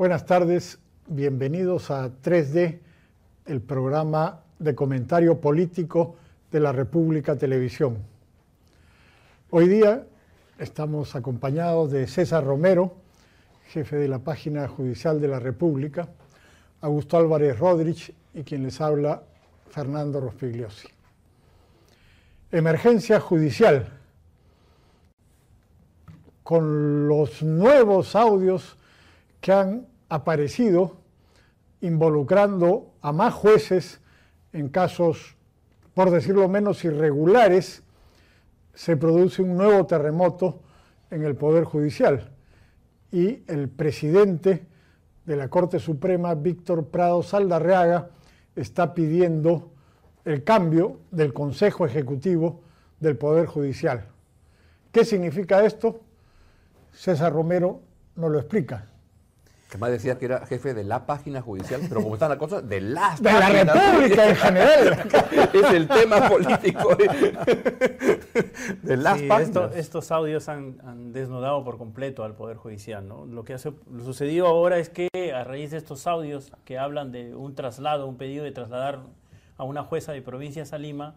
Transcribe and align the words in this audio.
Buenas 0.00 0.24
tardes, 0.24 0.78
bienvenidos 1.08 1.90
a 1.90 2.08
3D, 2.08 2.78
el 3.44 3.60
programa 3.60 4.40
de 4.58 4.74
comentario 4.74 5.38
político 5.42 6.16
de 6.50 6.58
la 6.58 6.72
República 6.72 7.36
Televisión. 7.36 7.98
Hoy 9.50 9.68
día 9.68 10.06
estamos 10.58 11.14
acompañados 11.16 11.90
de 11.90 12.06
César 12.06 12.46
Romero, 12.46 12.94
jefe 13.68 13.96
de 13.96 14.08
la 14.08 14.20
página 14.20 14.66
judicial 14.68 15.20
de 15.20 15.28
la 15.28 15.38
República, 15.38 16.08
Augusto 16.80 17.18
Álvarez 17.18 17.58
Rodríguez 17.58 18.10
y 18.32 18.42
quien 18.42 18.62
les 18.62 18.80
habla, 18.80 19.22
Fernando 19.68 20.18
Rospigliosi. 20.18 20.88
Emergencia 22.50 23.20
judicial. 23.20 23.86
Con 26.42 27.06
los 27.06 27.42
nuevos 27.42 28.16
audios 28.16 28.78
que 29.42 29.52
han 29.52 29.89
aparecido 30.10 30.98
involucrando 31.80 32.92
a 33.00 33.12
más 33.12 33.32
jueces 33.32 34.00
en 34.52 34.68
casos, 34.68 35.36
por 35.94 36.10
decirlo 36.10 36.48
menos, 36.48 36.84
irregulares, 36.84 37.82
se 38.74 38.96
produce 38.96 39.42
un 39.42 39.56
nuevo 39.56 39.86
terremoto 39.86 40.60
en 41.10 41.24
el 41.24 41.36
Poder 41.36 41.64
Judicial 41.64 42.30
y 43.10 43.42
el 43.46 43.68
presidente 43.68 44.66
de 45.24 45.36
la 45.36 45.48
Corte 45.48 45.78
Suprema, 45.78 46.34
Víctor 46.34 46.88
Prado 46.88 47.22
Saldarreaga, 47.22 48.10
está 48.56 48.94
pidiendo 48.94 49.72
el 50.24 50.44
cambio 50.44 51.00
del 51.10 51.32
Consejo 51.32 51.86
Ejecutivo 51.86 52.60
del 53.00 53.16
Poder 53.16 53.46
Judicial. 53.46 54.06
¿Qué 54.92 55.04
significa 55.04 55.64
esto? 55.64 56.00
César 56.92 57.32
Romero 57.32 57.80
nos 58.16 58.30
lo 58.30 58.38
explica. 58.38 58.89
Que 59.70 59.78
más 59.78 59.90
decía 59.90 60.18
que 60.18 60.24
era 60.24 60.44
jefe 60.46 60.74
de 60.74 60.82
la 60.82 61.06
página 61.06 61.40
judicial, 61.42 61.80
pero 61.88 62.02
como 62.02 62.14
está 62.14 62.28
la 62.28 62.38
cosa, 62.38 62.60
de 62.60 62.80
las 62.80 63.22
De 63.22 63.32
la 63.32 63.48
República 63.48 64.28
en 64.28 64.36
general. 64.36 64.98
es 65.54 65.72
el 65.72 65.86
tema 65.86 66.28
político 66.28 66.96
de, 68.82 68.96
las 68.96 69.18
Sí, 69.20 69.26
páginas. 69.28 69.40
esto- 69.48 69.70
estos 69.74 70.10
audios 70.10 70.48
han, 70.48 70.78
han 70.84 71.12
desnudado 71.12 71.62
por 71.64 71.78
completo 71.78 72.24
al 72.24 72.34
Poder 72.34 72.56
Judicial. 72.56 73.06
¿no? 73.06 73.26
Lo 73.26 73.44
que 73.44 73.56
lo 73.90 74.04
sucedido 74.04 74.46
ahora 74.46 74.78
es 74.78 74.88
que 74.88 75.08
a 75.34 75.44
raíz 75.44 75.70
de 75.70 75.76
estos 75.78 76.06
audios 76.06 76.52
que 76.64 76.78
hablan 76.78 77.12
de 77.12 77.34
un 77.34 77.54
traslado, 77.54 78.06
un 78.06 78.16
pedido 78.16 78.44
de 78.44 78.52
trasladar 78.52 79.00
a 79.56 79.64
una 79.64 79.82
jueza 79.84 80.12
de 80.12 80.22
provincias 80.22 80.72
a 80.72 80.78
Lima, 80.78 81.14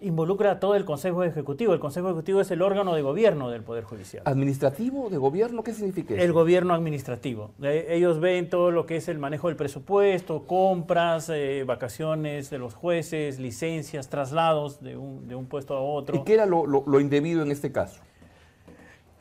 involucra 0.00 0.50
a 0.52 0.60
todo 0.60 0.74
el 0.74 0.84
Consejo 0.84 1.24
Ejecutivo. 1.24 1.72
El 1.72 1.80
Consejo 1.80 2.08
Ejecutivo 2.08 2.40
es 2.40 2.50
el 2.50 2.60
órgano 2.62 2.94
de 2.94 3.02
gobierno 3.02 3.48
del 3.48 3.62
Poder 3.62 3.84
Judicial. 3.84 4.22
¿Administrativo 4.26 5.08
de 5.08 5.16
gobierno? 5.16 5.62
¿Qué 5.62 5.72
significa 5.72 6.14
eso? 6.14 6.22
El 6.22 6.32
gobierno 6.32 6.74
administrativo. 6.74 7.52
Ellos 7.62 8.20
ven 8.20 8.50
todo 8.50 8.70
lo 8.70 8.84
que 8.86 8.96
es 8.96 9.08
el 9.08 9.18
manejo 9.18 9.48
del 9.48 9.56
presupuesto, 9.56 10.46
compras, 10.46 11.30
eh, 11.32 11.64
vacaciones 11.66 12.50
de 12.50 12.58
los 12.58 12.74
jueces, 12.74 13.38
licencias, 13.38 14.08
traslados 14.10 14.82
de 14.82 14.96
un, 14.96 15.26
de 15.26 15.34
un 15.36 15.46
puesto 15.46 15.74
a 15.74 15.80
otro. 15.80 16.16
¿Y 16.16 16.24
qué 16.24 16.34
era 16.34 16.44
lo, 16.46 16.66
lo- 16.66 16.84
lo 16.86 17.00
indebido 17.00 17.42
en 17.42 17.50
este 17.50 17.72
caso? 17.72 18.00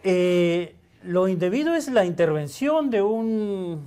Eh, 0.03 0.75
lo 1.03 1.27
indebido 1.27 1.73
es 1.75 1.89
la 1.89 2.05
intervención 2.05 2.89
de 2.89 3.01
un, 3.01 3.85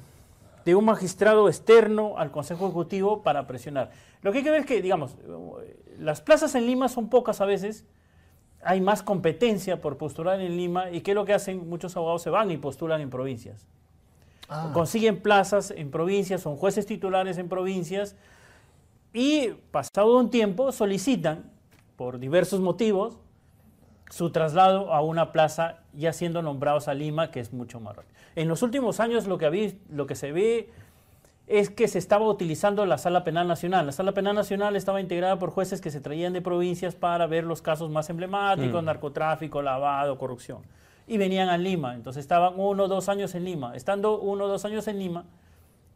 de 0.67 0.75
un 0.75 0.85
magistrado 0.85 1.49
externo 1.49 2.19
al 2.19 2.33
Consejo 2.33 2.65
Ejecutivo 2.65 3.23
para 3.23 3.47
presionar. 3.47 3.93
Lo 4.21 4.33
que 4.33 4.39
hay 4.39 4.45
que 4.45 4.51
ver 4.51 4.61
es 4.63 4.67
que, 4.67 4.83
digamos, 4.83 5.17
las 5.97 6.21
plazas 6.21 6.57
en 6.57 6.67
Lima 6.67 6.89
son 6.89 7.09
pocas 7.09 7.41
a 7.41 7.47
veces, 7.47 7.87
hay 8.65 8.81
más 8.81 9.05
competencia 9.05 9.81
por 9.81 9.97
postular 9.97 10.41
en 10.41 10.57
Lima 10.57 10.91
y 10.91 11.03
¿qué 11.03 11.13
es 11.13 11.15
lo 11.15 11.25
que 11.25 11.35
hacen? 11.35 11.69
Muchos 11.69 11.97
abogados 11.97 12.23
se 12.23 12.31
van 12.31 12.51
y 12.51 12.57
postulan 12.57 13.01
en 13.01 13.11
provincias. 13.11 13.65
Ah, 14.49 14.73
Consiguen 14.75 15.23
plazas 15.23 15.71
en 15.71 15.93
provincias, 15.93 16.41
son 16.41 16.57
jueces 16.57 16.85
titulares 16.85 17.39
en 17.39 17.49
provincias 17.49 18.17
y 19.13 19.51
pasado 19.71 20.19
un 20.19 20.31
tiempo 20.31 20.73
solicitan, 20.73 21.49
por 21.95 22.19
diversos 22.19 22.59
motivos, 22.59 23.21
su 24.11 24.31
traslado 24.31 24.93
a 24.93 25.01
una 25.01 25.33
plaza 25.33 25.79
ya 25.93 26.13
siendo 26.13 26.43
nombrados 26.43 26.89
a 26.89 26.95
Lima, 26.95 27.31
que 27.31 27.41
es 27.41 27.53
mucho 27.53 27.81
más 27.81 27.97
rápido. 27.97 28.15
En 28.37 28.49
los 28.49 28.63
últimos 28.63 29.01
años 29.01 29.27
lo 29.27 29.39
que, 29.39 29.77
lo 29.91 30.07
que 30.07 30.15
se 30.15 30.33
ve 30.33 30.71
es 31.47 31.71
que 31.71 31.87
se 31.87 31.99
estaba 31.99 32.27
utilizando 32.29 32.85
la 32.87 32.99
Sala 32.99 33.23
Penal 33.23 33.47
Nacional. 33.47 33.87
La 33.87 33.93
Sala 33.93 34.13
Penal 34.13 34.35
Nacional 34.35 34.75
estaba 34.75 35.01
integrada 35.01 35.39
por 35.39 35.51
jueces 35.51 35.81
que 35.81 35.91
se 35.91 36.01
traían 36.01 36.33
de 36.33 36.43
provincias 36.43 36.95
para 36.95 37.27
ver 37.27 37.45
los 37.45 37.63
casos 37.63 37.89
más 37.89 38.11
emblemáticos, 38.11 38.83
narcotráfico, 38.83 39.63
lavado, 39.63 40.19
corrupción. 40.19 40.63
Y 41.07 41.19
venían 41.19 41.49
a 41.49 41.57
Lima. 41.57 41.95
Entonces 41.95 42.21
estaban 42.21 42.55
uno 42.57 42.85
o 42.85 42.89
dos 42.89 43.09
años 43.09 43.35
en 43.37 43.45
Lima. 43.45 43.77
Estando 43.77 44.19
uno 44.19 44.45
o 44.45 44.49
dos 44.49 44.65
años 44.65 44.89
en 44.89 44.99
Lima, 44.99 45.25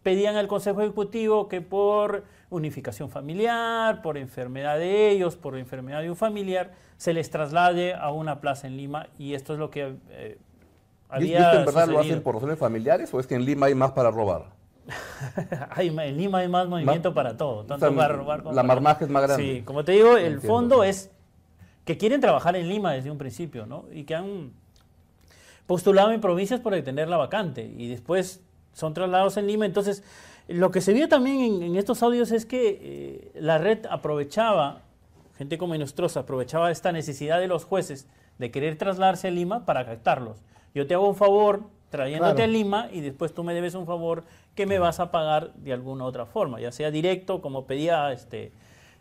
pedían 0.02 0.36
al 0.36 0.48
Consejo 0.48 0.80
Ejecutivo 0.82 1.48
que 1.48 1.60
por 1.60 2.24
unificación 2.50 3.10
familiar, 3.10 4.02
por 4.02 4.18
enfermedad 4.18 4.78
de 4.78 5.10
ellos, 5.10 5.36
por 5.36 5.56
enfermedad 5.56 6.02
de 6.02 6.10
un 6.10 6.16
familiar, 6.16 6.72
se 6.96 7.12
les 7.14 7.30
traslade 7.30 7.94
a 7.94 8.10
una 8.10 8.40
plaza 8.40 8.66
en 8.66 8.76
Lima 8.76 9.08
y 9.18 9.34
esto 9.34 9.52
es 9.52 9.58
lo 9.58 9.70
que 9.70 9.94
eh, 10.10 10.38
¿Y 10.38 11.14
había 11.14 11.38
esto 11.38 11.58
en 11.60 11.64
verdad 11.66 11.88
lo 11.88 12.00
hacen 12.00 12.22
por 12.22 12.34
razones 12.34 12.58
familiares 12.58 13.12
o 13.14 13.20
es 13.20 13.26
que 13.26 13.34
en 13.34 13.44
Lima 13.44 13.66
hay 13.66 13.74
más 13.74 13.92
para 13.92 14.10
robar? 14.10 14.58
Hay 15.70 15.88
en 15.88 16.16
Lima 16.16 16.38
hay 16.38 16.48
más 16.48 16.66
movimiento 16.66 17.14
para 17.14 17.36
todo, 17.36 17.64
tanto 17.64 17.86
sea, 17.86 17.96
para 17.96 18.14
robar 18.14 18.42
como 18.42 18.54
la 18.54 18.62
marmaja 18.64 19.04
es 19.04 19.10
más 19.10 19.22
grande. 19.22 19.42
Sí, 19.42 19.62
como 19.62 19.84
te 19.84 19.92
digo, 19.92 20.16
el 20.16 20.34
Entiendo, 20.34 20.48
fondo 20.48 20.84
es 20.84 21.12
que 21.84 21.96
quieren 21.96 22.20
trabajar 22.20 22.56
en 22.56 22.68
Lima 22.68 22.92
desde 22.92 23.10
un 23.10 23.18
principio, 23.18 23.66
¿no? 23.66 23.84
Y 23.92 24.02
que 24.02 24.16
han 24.16 24.52
postulado 25.66 26.10
en 26.10 26.20
provincias 26.20 26.58
por 26.58 26.80
tener 26.82 27.08
la 27.08 27.18
vacante 27.18 27.72
y 27.76 27.88
después 27.88 28.42
son 28.72 28.94
trasladados 28.94 29.36
en 29.36 29.46
Lima. 29.46 29.66
Entonces, 29.66 30.02
lo 30.48 30.70
que 30.70 30.80
se 30.80 30.92
vio 30.92 31.08
también 31.08 31.40
en, 31.40 31.62
en 31.62 31.76
estos 31.76 32.02
audios 32.02 32.32
es 32.32 32.46
que 32.46 32.78
eh, 32.80 33.32
la 33.40 33.58
red 33.58 33.86
aprovechaba, 33.88 34.82
gente 35.38 35.58
como 35.58 35.74
Inostrosa, 35.74 36.20
aprovechaba 36.20 36.70
esta 36.70 36.92
necesidad 36.92 37.40
de 37.40 37.48
los 37.48 37.64
jueces 37.64 38.06
de 38.38 38.50
querer 38.50 38.76
trasladarse 38.76 39.28
a 39.28 39.30
Lima 39.30 39.64
para 39.66 39.84
captarlos. 39.84 40.38
Yo 40.74 40.86
te 40.86 40.94
hago 40.94 41.08
un 41.08 41.16
favor 41.16 41.62
trayéndote 41.90 42.34
Claro. 42.36 42.50
a 42.50 42.52
Lima 42.52 42.88
y 42.92 43.00
después 43.00 43.34
tú 43.34 43.42
me 43.44 43.52
debes 43.54 43.74
un 43.74 43.86
favor 43.86 44.24
que 44.54 44.66
me 44.66 44.78
vas 44.78 45.00
a 45.00 45.10
pagar 45.10 45.52
de 45.54 45.72
alguna 45.72 46.04
otra 46.04 46.24
forma, 46.26 46.60
ya 46.60 46.72
sea 46.72 46.90
directo, 46.90 47.40
como 47.42 47.66
pedía 47.66 48.12
este 48.12 48.52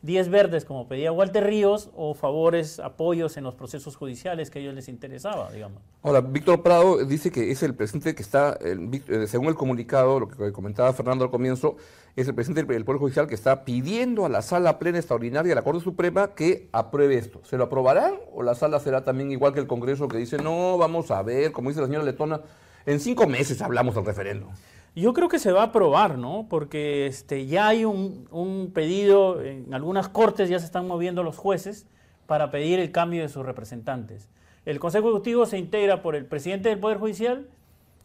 10 0.02 0.30
verdes, 0.30 0.64
como 0.64 0.88
pedía 0.88 1.12
Walter 1.12 1.46
Ríos, 1.46 1.90
o 1.96 2.14
favores, 2.14 2.80
apoyos 2.80 3.36
en 3.36 3.44
los 3.44 3.56
procesos 3.56 3.98
judiciales 3.98 4.50
que 4.50 4.60
a 4.60 4.62
ellos 4.62 4.74
les 4.74 4.88
interesaba, 4.88 5.52
digamos. 5.52 5.82
Ahora, 6.02 6.22
Víctor 6.22 6.64
Prado 6.64 7.04
dice 7.06 7.32
que 7.32 7.52
es 7.52 7.62
el 7.64 7.76
presidente 7.76 8.16
que 8.16 8.22
está, 8.22 8.58
eh, 8.62 9.28
según 9.28 9.48
el 9.48 9.56
comunicado, 9.56 10.22
lo 10.22 10.30
que 10.30 10.52
comentaba 10.54 10.94
Fernando 10.94 11.26
al 11.26 11.32
comienzo, 11.32 11.76
es 12.16 12.28
el 12.28 12.34
presidente 12.34 12.72
del 12.72 12.86
Poder 12.86 13.00
Judicial 13.00 13.28
que 13.28 13.36
está 13.36 13.66
pidiendo 13.66 14.26
a 14.26 14.30
la 14.30 14.42
Sala 14.42 14.80
Plena 14.80 15.00
Extraordinaria 15.00 15.50
de 15.50 15.56
la 15.56 15.64
Corte 15.64 15.82
Suprema 15.82 16.34
que 16.34 16.70
apruebe 16.72 17.18
esto. 17.18 17.42
¿Se 17.44 17.58
lo 17.58 17.66
aprobarán 17.66 18.16
o 18.34 18.42
la 18.42 18.56
Sala 18.56 18.80
será 18.80 19.04
también 19.04 19.31
igual 19.31 19.54
que 19.54 19.60
el 19.60 19.68
Congreso 19.68 20.08
que 20.08 20.18
dice, 20.18 20.38
no, 20.38 20.78
vamos 20.78 21.12
a 21.12 21.22
ver, 21.24 21.52
como 21.52 21.70
dice 21.70 21.81
la 21.81 21.88
señora 21.88 22.06
Letona, 22.06 22.42
en 22.86 23.00
cinco 23.00 23.28
meses 23.28 23.62
hablamos 23.62 23.96
del 23.96 24.06
referéndum? 24.06 24.50
Yo 24.96 25.14
creo 25.14 25.30
que 25.30 25.40
se 25.40 25.52
va 25.52 25.62
a 25.62 25.66
aprobar, 25.66 26.18
¿no? 26.18 26.48
Porque 26.50 27.06
este, 27.06 27.46
ya 27.46 27.68
hay 27.68 27.86
un, 27.86 28.72
pedido, 28.74 29.42
en 29.42 29.74
algunas 29.74 30.10
cortes 30.10 30.50
ya 30.50 30.60
se 30.60 30.66
están 30.66 30.88
moviendo 30.88 31.24
los 31.24 31.38
jueces 31.38 31.88
para 32.26 32.52
pedir 32.52 32.80
el 32.80 32.92
cambio 32.92 33.22
de 33.22 33.30
sus 33.30 33.46
representantes. 33.46 34.30
El 34.66 34.80
Consejo 34.80 35.10
Ejecutivo 35.10 35.46
se 35.46 35.58
integra 35.58 36.02
por 36.02 36.16
el 36.16 36.26
presidente 36.26 36.70
del 36.70 36.80
Poder 36.80 36.98
Judicial, 36.98 37.48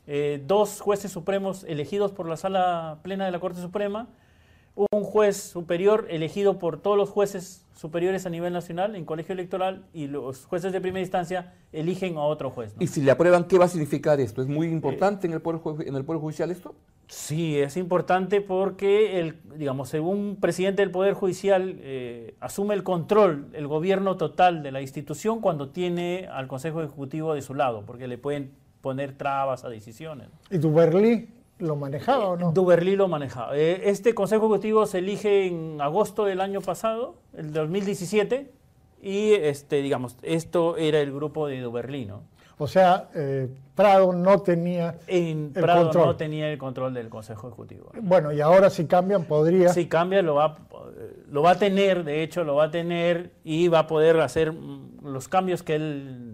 eh, 0.06 0.42
dos 0.46 0.80
jueces 0.80 1.10
supremos 1.10 1.64
elegidos 1.64 2.12
por 2.12 2.28
la 2.28 2.36
Sala 2.36 2.98
Plena 3.02 3.24
de 3.24 3.30
la 3.30 3.40
Corte 3.40 3.60
Suprema, 3.60 4.06
un 4.76 5.04
juez 5.04 5.36
superior 5.36 6.06
elegido 6.10 6.58
por 6.58 6.80
todos 6.80 6.96
los 6.96 7.10
jueces 7.10 7.64
superiores 7.76 8.24
a 8.26 8.30
nivel 8.30 8.52
nacional 8.52 8.96
en 8.96 9.04
colegio 9.04 9.32
electoral 9.32 9.84
y 9.92 10.06
los 10.06 10.46
jueces 10.46 10.72
de 10.72 10.80
primera 10.80 11.00
instancia 11.00 11.54
eligen 11.72 12.16
a 12.16 12.22
otro 12.22 12.50
juez. 12.50 12.74
¿no? 12.74 12.82
Y 12.82 12.86
si 12.86 13.02
le 13.02 13.10
aprueban, 13.10 13.44
¿qué 13.44 13.58
va 13.58 13.66
a 13.66 13.68
significar 13.68 14.20
esto? 14.20 14.42
¿Es 14.42 14.48
muy 14.48 14.68
importante 14.68 15.26
en, 15.26 15.32
el 15.32 15.40
poder, 15.40 15.86
en 15.86 15.94
el 15.94 16.04
Poder 16.04 16.20
Judicial 16.20 16.50
esto? 16.50 16.74
Sí, 17.08 17.58
es 17.58 17.76
importante 17.76 18.40
porque, 18.40 19.20
el, 19.20 19.36
digamos, 19.56 19.90
según 19.90 20.18
un 20.18 20.36
presidente 20.36 20.82
del 20.82 20.90
Poder 20.90 21.14
Judicial 21.14 21.76
eh, 21.80 22.34
asume 22.40 22.74
el 22.74 22.82
control, 22.82 23.50
el 23.52 23.66
gobierno 23.66 24.16
total 24.16 24.62
de 24.62 24.72
la 24.72 24.80
institución 24.80 25.40
cuando 25.40 25.68
tiene 25.68 26.28
al 26.32 26.48
Consejo 26.48 26.80
Ejecutivo 26.80 27.34
de 27.34 27.42
su 27.42 27.54
lado, 27.54 27.84
porque 27.84 28.08
le 28.08 28.18
pueden 28.18 28.52
poner 28.80 29.16
trabas 29.16 29.64
a 29.64 29.68
decisiones. 29.68 30.28
¿Y 30.50 30.58
Duberlí 30.58 31.28
lo 31.58 31.76
manejaba 31.76 32.26
o 32.28 32.36
no? 32.36 32.52
Duberlí 32.52 32.96
lo 32.96 33.08
manejaba. 33.08 33.56
Eh, 33.56 33.82
Este 33.90 34.14
Consejo 34.14 34.46
Ejecutivo 34.46 34.86
se 34.86 34.98
elige 34.98 35.46
en 35.46 35.80
agosto 35.80 36.24
del 36.24 36.40
año 36.40 36.60
pasado, 36.60 37.14
el 37.36 37.52
2017, 37.52 38.50
y, 39.02 39.32
este, 39.34 39.82
digamos, 39.82 40.16
esto 40.22 40.76
era 40.76 41.00
el 41.00 41.12
grupo 41.12 41.46
de 41.46 41.60
Duberlí, 41.60 42.06
¿no? 42.06 42.22
O 42.56 42.68
sea, 42.68 43.08
eh, 43.14 43.48
Prado 43.74 44.12
no 44.12 44.38
tenía 44.40 44.96
En 45.08 45.52
el 45.54 45.62
Prado 45.62 45.84
control. 45.84 46.06
no 46.06 46.16
tenía 46.16 46.50
el 46.52 46.56
control 46.58 46.94
del 46.94 47.08
Consejo 47.08 47.48
Ejecutivo. 47.48 47.90
Bueno, 48.00 48.32
y 48.32 48.40
ahora 48.40 48.70
si 48.70 48.86
cambian 48.86 49.24
podría. 49.24 49.70
Si 49.70 49.86
cambia, 49.88 50.22
lo 50.22 50.36
va, 50.36 50.56
lo 51.28 51.42
va 51.42 51.50
a 51.52 51.58
tener, 51.58 52.04
de 52.04 52.22
hecho, 52.22 52.44
lo 52.44 52.54
va 52.54 52.64
a 52.66 52.70
tener 52.70 53.32
y 53.42 53.66
va 53.66 53.80
a 53.80 53.86
poder 53.88 54.20
hacer 54.20 54.52
mm, 54.52 55.00
los 55.02 55.26
cambios 55.26 55.64
que 55.64 55.74
él 55.74 56.33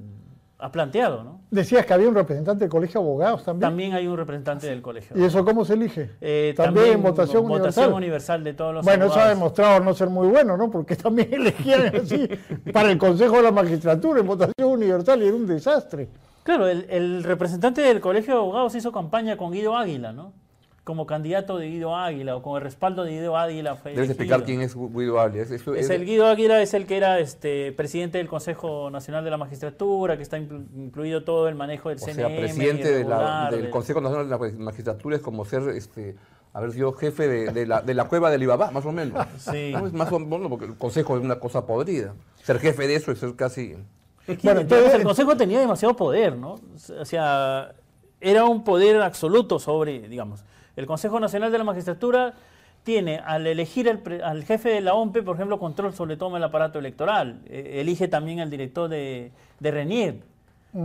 ha 0.61 0.71
planteado, 0.73 1.25
¿no? 1.25 1.41
Decías 1.51 1.85
que 1.87 1.93
había 1.95 2.09
un 2.09 2.15
representante 2.15 2.61
del 2.65 2.71
Colegio 2.71 3.01
de 3.01 3.07
Abogados 3.07 3.45
también. 3.45 3.69
También 3.71 3.93
hay 3.95 4.07
un 4.07 4.17
representante 4.17 4.67
del 4.69 4.83
colegio. 4.83 5.17
¿Y 5.19 5.25
eso 5.25 5.45
cómo 5.45 5.65
se 5.65 5.75
elige? 5.75 6.11
Eh, 6.21 6.55
también, 6.57 6.93
en 6.95 7.03
votación, 7.03 7.43
votación 7.49 7.87
universal. 7.87 7.93
universal 7.95 8.45
de 8.45 8.55
todos 8.55 8.75
los 8.75 8.85
Bueno, 8.85 9.07
eso 9.07 9.15
ha 9.15 9.17
abogados. 9.17 9.39
demostrado 9.39 9.81
no 9.81 9.95
ser 9.95 10.09
muy 10.11 10.29
bueno, 10.29 10.57
¿no? 10.57 10.71
Porque 10.71 10.97
también 10.97 11.29
elegían 11.35 11.95
así 11.97 12.29
para 12.73 12.91
el 12.91 12.99
Consejo 12.99 13.37
de 13.37 13.43
la 13.43 13.53
Magistratura 13.53 14.21
en 14.21 14.27
votación 14.27 14.69
universal 14.71 15.23
y 15.23 15.27
era 15.27 15.37
un 15.37 15.47
desastre. 15.47 16.09
Claro, 16.43 16.69
el, 16.69 16.87
el 16.89 17.23
representante 17.25 17.81
del 17.81 18.01
Colegio 18.01 18.35
de 18.35 18.41
Abogados 18.41 18.75
hizo 18.75 18.93
campaña 18.93 19.37
con 19.37 19.53
Guido 19.53 19.77
Águila, 19.77 20.13
¿no? 20.13 20.33
Como 20.83 21.07
candidato 21.07 21.59
de 21.59 21.69
Guido 21.69 21.95
Águila 21.95 22.37
o 22.37 22.43
con 22.43 22.57
el 22.57 22.63
respaldo 22.63 23.05
de 23.05 23.11
Guido 23.13 23.37
Águila. 23.37 23.77
Fue 23.77 23.93
Debes 23.93 24.09
elegido. 24.11 24.13
explicar 24.35 24.45
quién 24.45 24.61
es 24.63 24.75
Guido 24.75 25.21
Águila. 25.21 25.43
Es, 25.43 25.51
eso- 25.51 25.75
Es 25.75 25.85
es- 25.85 25.91
el 25.91 26.05
Guido 26.07 26.27
Águila 26.27 26.61
es 26.63 26.73
el 26.75 26.87
que 26.87 26.97
era 26.97 27.19
este 27.19 27.71
presidente 27.73 28.19
del 28.19 28.29
Consejo 28.29 28.91
Nacional 28.91 29.23
de 29.23 29.31
la 29.31 29.37
Magistratura, 29.37 30.17
que 30.17 30.23
está 30.23 30.39
inclu- 30.39 30.67
incluido 30.75 31.23
todo 31.23 31.49
el 31.49 31.55
manejo 31.55 31.91
del 31.91 31.99
o 31.99 32.01
CNM. 32.01 32.15
sea, 32.17 32.29
presidente 32.29 32.91
de 32.91 33.05
la- 33.05 33.49
del 33.51 33.63
del- 33.63 33.71
Consejo 33.71 34.01
Nacional 34.01 34.29
de 34.29 34.31
la 34.57 34.59
Magistratura 34.65 35.17
es 35.17 35.23
como 35.23 35.45
ser, 35.45 35.69
este, 35.69 36.17
haber 36.55 36.73
sido 36.73 36.93
jefe 36.95 37.29
de, 37.29 37.53
de 37.53 37.67
la, 37.67 37.83
de 37.83 37.95
la 37.95 38.09
cueva 38.09 38.31
del 38.31 38.43
Ibabá, 38.43 38.71
más 38.71 38.85
o 38.87 38.91
menos. 38.91 39.25
Sí. 39.39 39.71
No, 39.73 39.87
es 39.87 39.93
más 39.93 40.11
o 40.11 40.19
menos, 40.19 40.49
porque 40.49 40.65
el 40.65 40.77
Consejo 40.79 41.17
es 41.19 41.23
una 41.23 41.39
cosa 41.39 41.67
podrida. 41.67 42.15
Ser 42.43 42.59
jefe 42.59 42.89
de 42.89 42.97
eso 42.97 43.13
es 43.13 43.19
ser 43.19 43.37
casi... 43.37 43.77
Es 44.27 44.39
que, 44.39 44.49
Bueno, 44.49 44.63
entonces- 44.63 44.95
el 44.95 45.03
Consejo 45.05 45.37
tenía 45.37 45.61
demasiado 45.61 45.95
poder, 45.95 46.37
¿no? 46.37 46.59
O 46.99 47.05
sea, 47.05 47.73
era 48.21 48.45
un 48.47 48.65
poder 48.65 49.01
absoluto 49.03 49.59
sobre, 49.59 50.09
digamos, 50.09 50.43
el 50.81 50.87
Consejo 50.87 51.21
Nacional 51.21 51.53
de 51.53 51.59
la 51.59 51.65
Magistratura 51.65 52.35
tiene 52.83 53.19
al 53.19 53.47
elegir 53.47 53.87
el 53.87 54.23
al 54.23 54.43
jefe 54.45 54.71
de 54.71 54.81
la 54.81 54.95
OMPE, 54.95 55.23
por 55.23 55.37
ejemplo, 55.37 55.59
control 55.59 55.93
sobre 55.93 56.17
todo 56.17 56.37
el 56.37 56.43
aparato 56.43 56.79
electoral. 56.79 57.41
Eh, 57.47 57.81
elige 57.81 58.09
también 58.09 58.41
al 58.41 58.51
director 58.51 58.89
de, 58.89 59.31
de 59.61 59.71
RENIER 59.71 60.15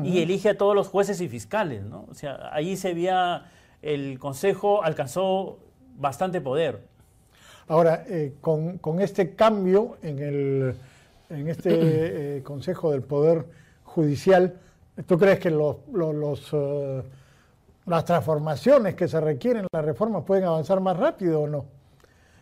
y 0.03 0.19
elige 0.21 0.49
a 0.49 0.57
todos 0.57 0.75
los 0.75 0.87
jueces 0.87 1.21
y 1.21 1.29
fiscales, 1.29 1.83
¿no? 1.83 2.05
O 2.09 2.13
sea, 2.15 2.49
ahí 2.51 2.75
se 2.75 2.93
veía, 2.93 3.45
el 3.81 4.17
Consejo 4.19 4.83
alcanzó 4.83 5.59
bastante 5.97 6.41
poder. 6.41 6.81
Ahora, 7.67 8.03
eh, 8.07 8.33
con, 8.41 8.77
con 8.79 8.99
este 8.99 9.33
cambio 9.35 9.97
en, 10.01 10.19
el, 10.19 10.75
en 11.29 11.47
este 11.47 11.69
eh, 12.37 12.43
Consejo 12.43 12.91
del 12.91 13.03
Poder 13.03 13.45
Judicial, 13.83 14.55
¿tú 15.05 15.17
crees 15.17 15.39
que 15.39 15.51
los, 15.51 15.77
los- 15.93 16.15
los, 16.15 16.49
eh, 16.53 17.03
las 17.85 18.05
transformaciones 18.05 18.95
que 18.95 19.07
se 19.07 19.19
requieren, 19.21 19.67
las 19.71 19.85
reformas, 19.85 20.23
pueden 20.23 20.45
avanzar 20.45 20.79
más 20.79 20.97
rápido 20.97 21.41
o 21.41 21.47
no? 21.47 21.65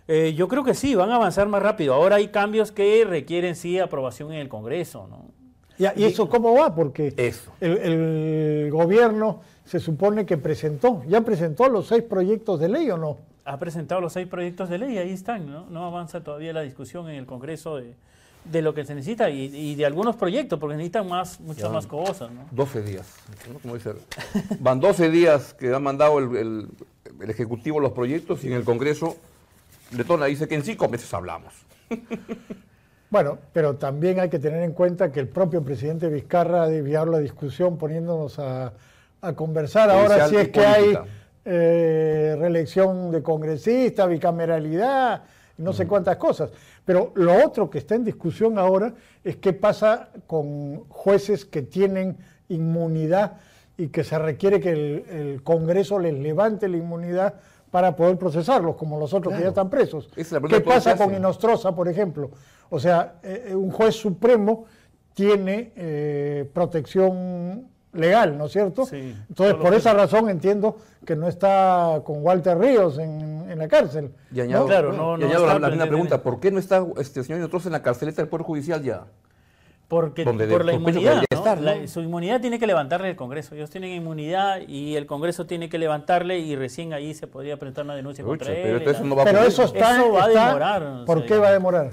Eh, 0.07 0.33
yo 0.35 0.47
creo 0.47 0.63
que 0.63 0.73
sí, 0.73 0.95
van 0.95 1.11
a 1.11 1.15
avanzar 1.15 1.47
más 1.47 1.61
rápido. 1.61 1.93
Ahora 1.93 2.17
hay 2.17 2.27
cambios 2.27 2.71
que 2.71 3.05
requieren 3.05 3.55
sí 3.55 3.79
aprobación 3.79 4.31
en 4.33 4.39
el 4.39 4.49
Congreso, 4.49 5.07
¿no? 5.09 5.25
¿Y, 5.77 6.01
y 6.01 6.05
eso 6.05 6.29
cómo 6.29 6.53
va? 6.53 6.75
Porque 6.75 7.13
Eso. 7.17 7.51
el, 7.59 7.77
el 7.77 8.71
gobierno 8.71 9.41
se 9.65 9.79
supone 9.79 10.25
que 10.25 10.37
presentó, 10.37 11.01
ya 11.07 11.21
presentó 11.21 11.67
los 11.67 11.87
seis 11.87 12.03
proyectos 12.03 12.59
de 12.59 12.69
ley 12.69 12.91
o 12.91 12.97
no? 12.97 13.17
Ha 13.45 13.57
presentado 13.57 13.99
los 13.99 14.13
seis 14.13 14.27
proyectos 14.27 14.69
de 14.69 14.77
ley, 14.77 14.97
ahí 14.97 15.11
están, 15.11 15.49
¿no? 15.49 15.65
No 15.69 15.85
avanza 15.85 16.23
todavía 16.23 16.53
la 16.53 16.61
discusión 16.61 17.09
en 17.09 17.15
el 17.15 17.25
Congreso 17.25 17.77
de, 17.77 17.95
de 18.45 18.61
lo 18.61 18.73
que 18.73 18.85
se 18.85 18.93
necesita 18.95 19.29
y, 19.29 19.45
y 19.55 19.75
de 19.75 19.85
algunos 19.85 20.15
proyectos, 20.15 20.59
porque 20.59 20.75
necesitan 20.75 21.07
más, 21.07 21.39
muchas 21.39 21.71
más 21.71 21.87
cosas, 21.87 22.29
¿no? 22.31 22.45
12 22.51 22.81
días. 22.81 23.07
¿no? 23.51 23.59
Como 23.59 23.75
dice, 23.75 23.93
van 24.59 24.79
12 24.79 25.09
días 25.09 25.53
que 25.53 25.73
han 25.73 25.83
mandado 25.83 26.19
el, 26.19 26.35
el- 26.35 26.67
el 27.21 27.29
Ejecutivo 27.29 27.79
los 27.79 27.91
proyectos 27.93 28.43
y 28.43 28.47
en 28.47 28.53
el 28.53 28.63
Congreso 28.63 29.15
Letona 29.91 30.25
dice 30.25 30.47
que 30.47 30.55
en 30.55 30.63
cinco 30.63 30.89
meses 30.89 31.13
hablamos. 31.13 31.53
Bueno, 33.09 33.37
pero 33.53 33.75
también 33.75 34.19
hay 34.19 34.29
que 34.29 34.39
tener 34.39 34.63
en 34.63 34.71
cuenta 34.71 35.11
que 35.11 35.19
el 35.19 35.27
propio 35.27 35.63
presidente 35.63 36.07
Vizcarra 36.09 36.63
ha 36.63 36.67
desviado 36.67 37.05
la 37.07 37.19
discusión 37.19 37.77
poniéndonos 37.77 38.39
a, 38.39 38.73
a 39.21 39.33
conversar 39.33 39.91
ahora 39.91 40.27
si 40.27 40.35
es 40.37 40.49
que 40.49 40.65
hay 40.65 40.97
eh, 41.45 42.35
reelección 42.39 43.11
de 43.11 43.21
congresistas, 43.21 44.09
bicameralidad, 44.09 45.23
no 45.57 45.73
sé 45.73 45.87
cuántas 45.87 46.17
cosas. 46.17 46.51
Pero 46.85 47.11
lo 47.15 47.45
otro 47.45 47.69
que 47.69 47.77
está 47.77 47.95
en 47.95 48.03
discusión 48.03 48.57
ahora 48.57 48.93
es 49.23 49.37
qué 49.37 49.53
pasa 49.53 50.09
con 50.27 50.85
jueces 50.89 51.45
que 51.45 51.61
tienen 51.61 52.17
inmunidad 52.49 53.37
y 53.77 53.87
que 53.87 54.03
se 54.03 54.19
requiere 54.19 54.59
que 54.59 54.71
el, 54.71 55.05
el 55.09 55.43
Congreso 55.43 55.99
les 55.99 56.13
levante 56.13 56.67
la 56.67 56.77
inmunidad 56.77 57.35
para 57.73 57.95
poder 57.95 58.19
procesarlos, 58.19 58.75
como 58.75 58.99
los 58.99 59.15
otros 59.15 59.33
que 59.33 59.41
ya 59.41 59.47
están 59.47 59.67
presos. 59.67 60.07
Es 60.15 60.31
¿Qué 60.47 60.61
pasa 60.61 60.95
con. 60.95 61.11
Inostroza, 61.11 61.73
por 61.73 61.87
ejemplo? 61.87 62.29
O 62.69 62.79
sea, 62.79 63.15
eh, 63.23 63.45
eh, 63.47 63.55
un 63.55 63.71
juez 63.71 63.95
supremo 63.95 64.65
tiene 65.15 65.71
eh, 65.75 66.47
protección 66.53 67.69
legal, 67.93 68.37
¿no 68.37 68.45
es 68.45 68.51
cierto? 68.51 68.85
Sí. 68.85 69.15
Entonces, 69.29 69.55
por 69.55 69.71
que- 69.71 69.77
esa 69.77 69.93
razón 69.93 70.29
entiendo 70.29 70.77
que 71.05 71.15
no 71.15 71.27
está 71.27 72.01
con 72.03 72.23
Walter 72.23 72.57
Ríos 72.57 72.97
en, 72.97 73.45
en 73.49 73.59
la 73.59 73.67
cárcel. 73.67 74.11
Y 74.33 74.41
añado, 74.41 74.65
Claro, 74.65 74.93
no- 74.93 75.15
y 75.17 75.21
no 75.21 75.25
añado 75.27 75.41
está 75.45 75.53
la, 75.55 75.59
la 75.59 75.69
misma 75.69 75.85
pregunta, 75.87 76.21
¿por 76.23 76.39
qué 76.39 76.51
no 76.51 76.59
está 76.59 76.85
este 76.97 77.23
señor 77.23 77.39
Inostroza 77.39 77.69
en 77.69 77.73
la 77.73 77.81
carceleta 77.81 78.21
del 78.21 78.29
Poder 78.29 78.45
Judicial 78.45 78.81
ya? 78.81 79.03
Porque 79.87 80.23
Donde 80.23 80.47
por 80.47 80.59
de- 80.59 80.63
la 80.65 80.73
inmunidad, 80.73 81.01
debería 81.01 81.27
¿no? 81.31 81.37
estar, 81.37 81.57
¿no? 81.59 81.63
La- 81.65 81.87
su 81.87 81.99
inmunidad 82.01 82.41
tiene 82.41 82.57
que 82.57 82.65
levantarle 82.65 83.09
el 83.11 83.15
Congreso. 83.15 83.53
Ellos 83.53 83.69
tienen 83.69 83.91
inmunidad 83.91 84.61
y 84.67 84.95
el 84.95 85.05
Congreso 85.05 85.45
tiene 85.45 85.69
que 85.69 85.77
levantarle 85.77 86.39
y 86.39 86.55
recién 86.55 86.93
ahí 86.93 87.13
se 87.13 87.27
podría 87.27 87.57
presentar 87.57 87.83
una 87.85 87.93
denuncia 87.95 88.23
contra 88.23 88.47
él. 88.51 88.59
pero 88.63 88.75
y 88.75 88.79
entonces 88.79 89.01
la- 89.03 89.07
no 89.09 89.15
va 89.15 89.21
a 89.21 89.25
Pero 89.25 89.39
eso 89.43 89.63
está... 89.63 89.97
Eso 89.97 90.11
va 90.13 90.23
a 90.23 90.29
demorar, 90.29 90.83
o 90.83 91.05
¿Por 91.05 91.19
sea, 91.19 91.27
qué 91.27 91.37
va 91.37 91.47
a 91.49 91.51
demorar? 91.51 91.91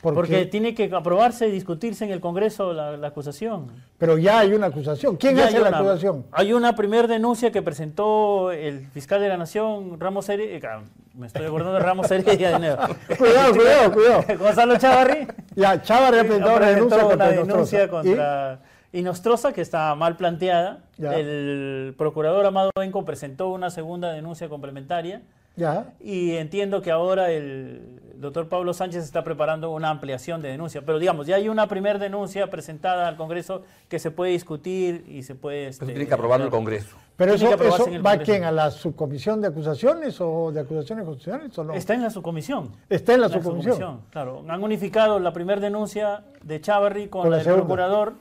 Porque 0.00 0.46
tiene 0.46 0.74
que 0.74 0.90
aprobarse 0.94 1.48
y 1.48 1.50
discutirse 1.50 2.04
en 2.04 2.10
el 2.12 2.20
Congreso 2.20 2.72
la, 2.72 2.96
la 2.96 3.08
acusación. 3.08 3.66
Pero 3.98 4.16
ya 4.16 4.38
hay 4.40 4.52
una 4.52 4.66
acusación. 4.66 5.16
¿Quién 5.16 5.36
Ya 5.36 5.46
hace 5.46 5.58
la 5.58 5.68
una- 5.68 5.78
acusación? 5.78 6.24
Hay 6.32 6.52
una 6.52 6.74
primera 6.76 7.08
denuncia 7.08 7.50
que 7.50 7.62
presentó 7.62 8.52
el 8.52 8.86
fiscal 8.88 9.20
de 9.20 9.28
la 9.28 9.36
Nación, 9.36 9.98
Ramos 9.98 10.28
Heredia. 10.28 10.80
Me 11.14 11.26
estoy 11.26 11.46
acordando 11.46 11.72
de 11.72 11.80
Ramos 11.80 12.08
Heredia 12.10 12.50
de 12.52 12.58
nuevo. 12.60 12.82
Cuidado, 13.18 13.52
cuidado, 13.54 13.92
cuidado. 13.92 14.24
Gonzalo 14.38 14.76
Chavarri. 14.78 15.26
Ya, 15.56 15.82
Chávez 15.82 16.20
ha 16.20 16.24
presentado 16.24 16.56
una 16.58 16.68
denuncia 16.70 16.96
una 16.98 17.06
contra 17.08 17.28
denuncia 17.30 17.78
Inostroza. 17.84 17.84
¿Y? 17.84 17.88
contra 17.88 18.60
Inostroza 18.92 19.52
que 19.52 19.60
está 19.62 19.94
mal 19.96 20.16
planteada. 20.16 20.78
Ya. 20.96 21.14
El 21.14 21.94
procurador 21.98 22.46
Amado 22.46 22.70
Benco 22.78 23.04
presentó 23.04 23.48
una 23.48 23.70
segunda 23.70 24.12
denuncia 24.12 24.48
complementaria. 24.48 25.22
Ya. 25.58 25.92
Y 26.00 26.36
entiendo 26.36 26.80
que 26.82 26.90
ahora 26.90 27.30
el 27.32 28.00
doctor 28.16 28.48
Pablo 28.48 28.72
Sánchez 28.74 29.04
está 29.04 29.22
preparando 29.22 29.70
una 29.70 29.90
ampliación 29.90 30.40
de 30.42 30.48
denuncia. 30.48 30.82
Pero 30.84 30.98
digamos, 30.98 31.26
ya 31.26 31.36
hay 31.36 31.48
una 31.48 31.66
primera 31.68 31.98
denuncia 31.98 32.48
presentada 32.48 33.06
al 33.08 33.16
Congreso 33.16 33.62
que 33.88 33.98
se 33.98 34.10
puede 34.10 34.32
discutir 34.32 35.04
y 35.08 35.22
se 35.22 35.34
puede... 35.34 35.68
Este, 35.68 35.84
tiene 35.86 36.06
que 36.06 36.14
aprobarlo 36.14 36.44
el 36.46 36.50
Congreso. 36.50 36.96
Pero 37.16 37.34
Tiene 37.34 37.36
eso, 37.36 37.48
que 37.48 37.54
aprobarse 37.64 37.90
eso 37.94 38.02
va 38.02 38.10
Congreso. 38.12 38.32
quién, 38.32 38.44
a 38.44 38.52
la 38.52 38.70
subcomisión 38.70 39.40
de 39.40 39.48
acusaciones 39.48 40.16
o 40.20 40.50
de 40.52 40.60
acusaciones 40.60 41.04
constitucionales 41.04 41.58
o 41.58 41.64
no? 41.64 41.74
Está 41.74 41.94
en 41.94 42.02
la 42.02 42.10
subcomisión. 42.10 42.70
Está 42.88 43.14
en 43.14 43.20
la 43.20 43.28
La 43.28 43.34
subcomisión. 43.34 43.74
subcomisión, 43.76 44.06
claro. 44.10 44.44
Han 44.48 44.62
unificado 44.64 45.18
la 45.20 45.32
primera 45.32 45.60
denuncia 45.60 46.22
de 46.42 46.60
Chavarri 46.60 47.08
con, 47.08 47.22
Con 47.22 47.30
la 47.30 47.36
la 47.38 47.42
del 47.42 47.44
segunda. 47.44 47.66
procurador 47.66 48.14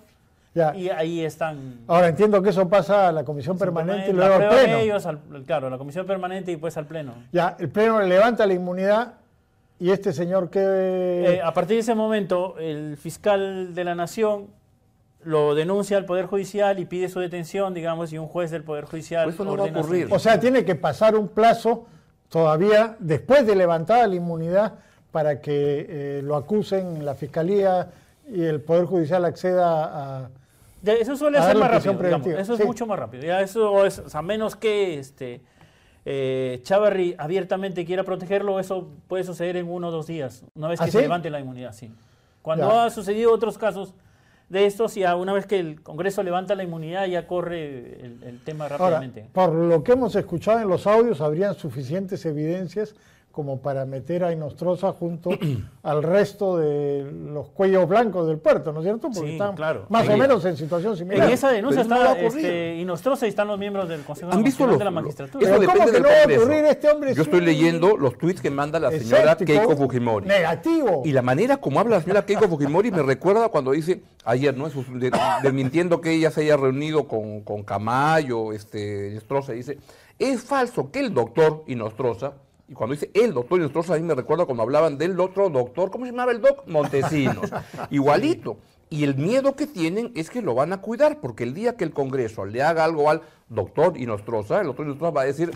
Ya. 0.58 0.76
y 0.76 0.90
ahí 0.90 1.24
están... 1.24 1.82
Ahora 1.88 2.08
entiendo 2.08 2.42
que 2.42 2.50
eso 2.50 2.68
pasa 2.68 3.10
a 3.10 3.12
la 3.12 3.24
comisión 3.24 3.58
permanente 3.58 4.10
y 4.10 4.14
luego 4.14 4.34
al 4.36 4.50
pleno. 4.50 4.78
ellos, 4.78 5.06
al- 5.06 5.20
claro, 5.46 5.70
la 5.70 5.78
comisión 5.78 6.08
permanente 6.08 6.52
y 6.52 6.58
pues 6.58 6.76
al 6.78 6.88
pleno. 6.88 7.14
Ya, 7.32 7.56
el 7.60 7.70
pleno 7.70 8.00
le 8.02 8.08
levanta 8.08 8.46
la 8.48 8.54
inmunidad 8.54 9.14
y 9.80 9.92
este 9.92 10.12
señor 10.14 10.50
que 10.50 10.60
Eh, 10.60 11.42
a 11.44 11.54
partir 11.54 11.76
de 11.76 11.82
ese 11.82 11.94
momento, 11.94 12.56
el 12.58 12.98
fiscal 12.98 13.76
de 13.76 13.84
la 13.84 13.94
Nación 13.94 14.48
lo 15.24 15.54
denuncia 15.54 15.98
al 15.98 16.06
Poder 16.06 16.26
Judicial 16.26 16.80
y 16.80 16.86
pide 16.86 17.10
su 17.10 17.20
detención, 17.20 17.74
digamos, 17.74 18.12
y 18.12 18.18
un 18.18 18.28
juez 18.28 18.50
del 18.50 18.64
Poder 18.64 18.86
Judicial... 18.86 19.26
Pues 19.26 19.36
eso 19.36 19.46
no 19.46 19.56
va 19.58 19.66
a 19.66 19.68
ocurrir. 19.68 20.08
o 20.12 20.18
sea, 20.20 20.40
tiene 20.40 20.66
que 20.66 20.74
pasar 20.76 21.16
un 21.16 21.28
plazo 21.28 21.86
todavía 22.30 22.96
después 23.00 23.46
de 23.46 23.56
levantada 23.56 24.08
la 24.08 24.16
inmunidad 24.16 24.74
para 25.12 25.40
que 25.40 25.86
eh, 25.88 26.22
lo 26.24 26.36
acusen 26.36 27.06
la 27.06 27.14
fiscalía 27.14 27.90
y 28.30 28.44
el 28.44 28.60
poder 28.62 28.86
judicial 28.86 29.24
acceda 29.26 30.24
a 30.24 30.30
Eso 30.86 31.16
suele 31.16 31.38
A 31.38 31.42
ser 31.42 31.48
darle 31.58 31.62
más 31.62 31.72
rápido, 31.86 32.04
digamos, 32.04 32.28
eso 32.28 32.54
es 32.54 32.60
sí. 32.60 32.66
mucho 32.66 32.86
más 32.86 33.00
rápido. 33.00 33.24
Ya 33.24 33.42
eso 33.42 33.86
es, 33.86 34.00
o 34.00 34.10
sea, 34.10 34.20
a 34.20 34.24
menos 34.24 34.56
que 34.56 35.00
este, 35.00 35.42
eh, 36.06 36.60
Chavarri 36.64 37.16
abiertamente 37.18 37.86
quiera 37.86 38.04
protegerlo, 38.04 38.60
eso 38.60 38.88
puede 39.08 39.24
suceder 39.24 39.58
en 39.58 39.68
uno 39.70 39.88
o 39.88 39.92
dos 39.92 40.08
días, 40.08 40.44
una 40.56 40.68
vez 40.68 40.80
¿Ah, 40.82 40.86
que 40.86 40.92
sí? 40.92 40.98
se 40.98 41.04
levante 41.04 41.30
la 41.30 41.40
inmunidad, 41.40 41.74
sí. 41.74 41.92
Cuando 42.42 42.70
Ya. 42.70 42.86
ha 42.86 42.90
sucedido 42.90 43.34
otros 43.34 43.58
casos 43.58 43.94
de 44.50 44.66
estos, 44.66 44.96
ya 44.96 45.16
una 45.18 45.34
vez 45.34 45.46
que 45.46 45.60
el 45.60 45.82
Congreso 45.84 46.24
levanta 46.24 46.56
la 46.56 46.64
inmunidad, 46.64 47.06
ya 47.08 47.28
corre 47.28 48.00
el, 48.06 48.24
el 48.24 48.40
tema 48.44 48.66
Ahora, 48.66 48.78
rápidamente. 48.78 49.26
por 49.34 49.54
lo 49.54 49.84
que 49.84 49.92
hemos 49.94 50.16
escuchado 50.16 50.60
en 50.62 50.70
los 50.70 50.88
audios, 50.88 51.20
habrían 51.20 51.56
suficientes 51.56 52.26
evidencias 52.26 52.96
como 53.38 53.62
para 53.62 53.86
meter 53.86 54.24
a 54.24 54.34
Inostroza 54.34 54.94
junto 54.94 55.30
al 55.84 56.02
resto 56.02 56.58
de 56.58 57.04
los 57.32 57.50
cuellos 57.50 57.88
blancos 57.88 58.26
del 58.28 58.40
puerto, 58.40 58.72
¿no 58.74 58.80
es 58.80 58.86
cierto? 58.86 59.12
Porque 59.14 59.28
Sí, 59.28 59.34
están 59.34 59.56
claro. 59.56 59.86
más 59.90 60.08
o 60.08 60.12
En- 60.14 60.18
menos 60.20 60.44
en 60.46 60.58
situación 60.58 60.98
similar. 60.98 61.28
En 61.28 61.34
esa 61.36 61.52
denuncia 61.52 61.84
no 61.84 61.96
está 61.98 62.14
ocurrir. 62.14 62.46
este, 62.46 62.76
Inostroza 62.78 63.28
y 63.28 63.30
están 63.30 63.48
los 63.48 63.60
miembros 63.60 63.88
del 63.88 64.02
Consejo 64.02 64.32
¿Han 64.32 64.42
visto 64.42 64.66
Nacional 64.66 64.72
los, 64.72 64.80
de 64.80 64.86
la 64.86 64.90
Magistratura. 64.92 65.46
Eso 65.48 65.60
Pero 65.60 65.72
¿cómo 65.72 65.86
que 65.86 65.92
del 65.92 66.02
no 66.02 66.10
va 66.10 66.16
a 66.16 66.38
ocurrir? 66.42 66.66
Este 66.66 66.90
hombre 66.90 67.14
Yo 67.14 67.22
es 67.22 67.28
estoy 67.28 67.42
leyendo 67.42 67.96
los 67.96 68.18
tweets 68.18 68.42
que 68.42 68.50
manda 68.50 68.80
la 68.80 68.90
señora 68.90 69.38
Keiko 69.38 69.78
Fujimori. 69.78 70.26
Negativo. 70.26 71.04
Y 71.06 71.12
la 71.12 71.22
manera 71.22 71.58
como 71.58 71.80
habla 71.80 71.98
la 71.98 72.02
señora 72.02 72.26
Keiko 72.26 72.48
Fujimori 72.48 72.90
me 72.90 73.04
recuerda 73.04 73.50
cuando 73.50 73.70
dice, 73.74 74.02
ayer, 74.26 74.58
¿no? 74.58 74.68
De- 74.68 75.12
desmintiendo 75.44 76.02
que 76.02 76.10
ella 76.12 76.32
se 76.32 76.42
haya 76.42 76.58
reunido 76.58 77.08
con, 77.08 77.42
con 77.42 77.62
Camayo, 77.62 78.52
este, 78.52 79.12
Nostroza, 79.14 79.52
dice, 79.52 79.78
es 80.18 80.42
falso 80.42 80.90
que 80.90 81.02
el 81.02 81.14
doctor 81.14 81.64
Inostroza, 81.68 82.34
y 82.70 82.74
cuando 82.74 82.96
dice 82.96 83.10
el 83.14 83.34
doctor 83.34 83.60
Inostroza, 83.60 83.94
a 83.94 83.98
mí 83.98 84.04
me 84.04 84.14
recuerda 84.14 84.46
cuando 84.46 84.64
hablaban 84.64 84.98
del 84.98 85.18
otro 85.20 85.50
doctor, 85.50 85.90
¿cómo 85.90 86.06
se 86.06 86.12
llamaba 86.12 86.34
el 86.34 86.42
doc? 86.42 86.68
Montesinos. 86.68 87.50
Igualito. 87.90 88.58
Y 88.90 89.04
el 89.04 89.16
miedo 89.16 89.56
que 89.56 89.68
tienen 89.68 90.12
es 90.16 90.30
que 90.30 90.42
lo 90.42 90.54
van 90.54 90.74
a 90.74 90.82
cuidar, 90.82 91.20
porque 91.20 91.44
el 91.44 91.54
día 91.54 91.78
que 91.78 91.86
el 91.86 91.92
Congreso 91.92 92.46
le 92.46 92.62
haga 92.62 92.84
algo 92.84 93.10
al 93.10 93.22
doctor 93.48 93.98
Inostroza, 93.98 94.60
el 94.60 94.68
doctor 94.68 94.86
Inostroza 94.86 95.12
va 95.12 95.22
a 95.22 95.26
decir, 95.26 95.52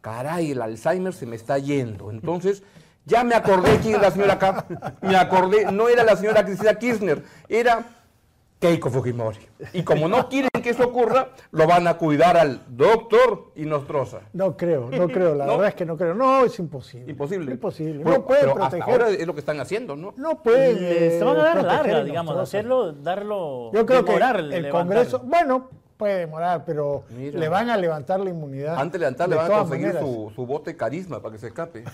caray, 0.00 0.52
el 0.52 0.62
Alzheimer 0.62 1.12
se 1.12 1.26
me 1.26 1.36
está 1.36 1.58
yendo. 1.58 2.10
Entonces, 2.10 2.62
ya 3.04 3.22
me 3.22 3.36
acordé 3.36 3.78
quién 3.78 3.96
es 3.96 4.02
la 4.02 4.10
señora 4.10 4.34
acá. 4.34 4.66
Me 5.02 5.16
acordé, 5.16 5.70
no 5.70 5.88
era 5.88 6.02
la 6.02 6.16
señora 6.16 6.44
Cristina 6.44 6.74
Kirchner, 6.74 7.24
era 7.48 7.86
Keiko 8.58 8.90
Fujimori. 8.90 9.38
Y 9.72 9.82
como 9.82 10.08
no 10.08 10.28
quieren 10.28 10.50
que 10.66 10.70
eso 10.72 10.84
ocurra, 10.88 11.28
lo 11.52 11.66
van 11.66 11.86
a 11.86 11.94
cuidar 11.94 12.36
al 12.36 12.60
doctor 12.68 13.52
Inostroza. 13.54 14.22
No 14.32 14.56
creo, 14.56 14.90
no 14.90 15.06
creo, 15.06 15.34
la 15.36 15.46
¿No? 15.46 15.52
verdad 15.52 15.68
es 15.68 15.74
que 15.76 15.84
no 15.86 15.96
creo. 15.96 16.12
No, 16.14 16.44
es 16.44 16.58
imposible. 16.58 17.10
Imposible. 17.10 17.52
Imposible. 17.52 18.02
No 18.02 18.24
pueden 18.26 18.46
pero 18.50 18.52
hasta 18.64 18.76
proteger. 18.78 18.92
ahora 19.02 19.08
es 19.10 19.26
lo 19.26 19.32
que 19.34 19.40
están 19.40 19.60
haciendo, 19.60 19.94
¿no? 19.94 20.12
No 20.16 20.42
pueden. 20.42 20.80
Le- 20.80 21.18
se 21.18 21.24
van 21.24 21.36
a 21.36 21.42
dar 21.44 21.52
proteger 21.60 21.76
larga, 21.86 22.04
digamos, 22.04 22.36
hacerlo, 22.36 22.92
darlo, 22.92 23.70
Yo 23.72 23.86
creo 23.86 24.04
que 24.04 24.12
demorar 24.12 24.36
el 24.40 24.48
levantarlo. 24.50 24.78
Congreso, 24.80 25.18
bueno, 25.20 25.70
puede 25.96 26.18
demorar, 26.18 26.64
pero 26.66 27.04
Mira. 27.10 27.38
le 27.38 27.48
van 27.48 27.70
a 27.70 27.76
levantar 27.76 28.18
la 28.20 28.30
inmunidad. 28.30 28.74
Antes 28.78 28.94
de 28.94 28.98
levantar, 28.98 29.28
le 29.28 29.36
van 29.36 29.52
a 29.52 29.58
conseguir 29.60 29.92
su, 30.00 30.32
su 30.34 30.44
bote 30.46 30.76
carisma 30.76 31.22
para 31.22 31.32
que 31.32 31.38
se 31.38 31.46
escape. 31.46 31.84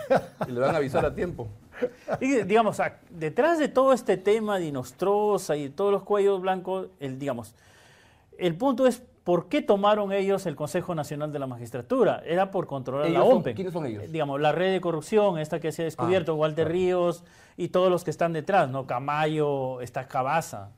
Y 0.48 0.52
le 0.52 0.60
van 0.60 0.74
a 0.74 0.78
avisar 0.78 1.04
a 1.04 1.14
tiempo. 1.14 1.48
Y, 2.20 2.42
digamos, 2.44 2.78
a- 2.80 2.98
detrás 3.10 3.58
de 3.58 3.66
todo 3.68 3.92
este 3.92 4.16
tema 4.16 4.58
de 4.58 4.66
Inostroza 4.66 5.56
y 5.56 5.64
de 5.64 5.70
todos 5.70 5.90
los 5.92 6.02
cuellos 6.04 6.40
blancos, 6.40 6.86
el, 7.00 7.18
digamos, 7.18 7.54
el 8.38 8.56
punto 8.56 8.86
es 8.86 9.02
por 9.24 9.48
qué 9.48 9.62
tomaron 9.62 10.12
ellos 10.12 10.46
el 10.46 10.56
Consejo 10.56 10.94
Nacional 10.96 11.32
de 11.32 11.38
la 11.38 11.46
Magistratura. 11.46 12.22
Era 12.26 12.50
por 12.50 12.66
controlar 12.66 13.08
la 13.10 13.20
son- 13.20 13.32
OMPE. 13.36 13.54
¿quiénes 13.54 13.72
son 13.72 13.86
ellos? 13.86 14.10
Digamos, 14.10 14.40
la 14.40 14.50
red 14.52 14.72
de 14.72 14.80
corrupción, 14.80 15.38
esta 15.38 15.60
que 15.60 15.70
se 15.70 15.82
ha 15.82 15.84
descubierto, 15.84 16.32
Ah, 16.32 16.36
Walter 16.36 16.64
claro. 16.64 16.72
Ríos 16.72 17.24
y 17.56 17.68
todos 17.68 17.88
los 17.90 18.02
que 18.02 18.10
están 18.10 18.32
detrás, 18.32 18.68
¿no? 18.68 18.86
Camayo, 18.86 19.80
está 19.80 20.08
Cabaza. 20.08 20.70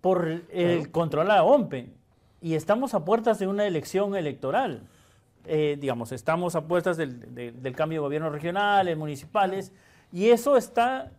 Por 0.00 0.42
el 0.50 0.90
controlar 0.90 1.36
la 1.38 1.42
OMPE. 1.44 1.90
Y 2.40 2.54
estamos 2.54 2.94
a 2.94 3.04
puertas 3.04 3.38
de 3.38 3.46
una 3.46 3.66
elección 3.66 4.16
electoral. 4.16 4.82
Eh, 5.44 5.76
digamos, 5.80 6.12
estamos 6.12 6.54
a 6.54 6.66
puertas 6.66 6.96
del, 6.96 7.34
de- 7.34 7.52
del 7.52 7.74
cambio 7.76 8.00
de 8.00 8.06
gobierno 8.06 8.30
regionales, 8.30 8.96
municipales, 8.96 9.72
y 10.12 10.28
eso 10.30 10.56
está, 10.56 11.12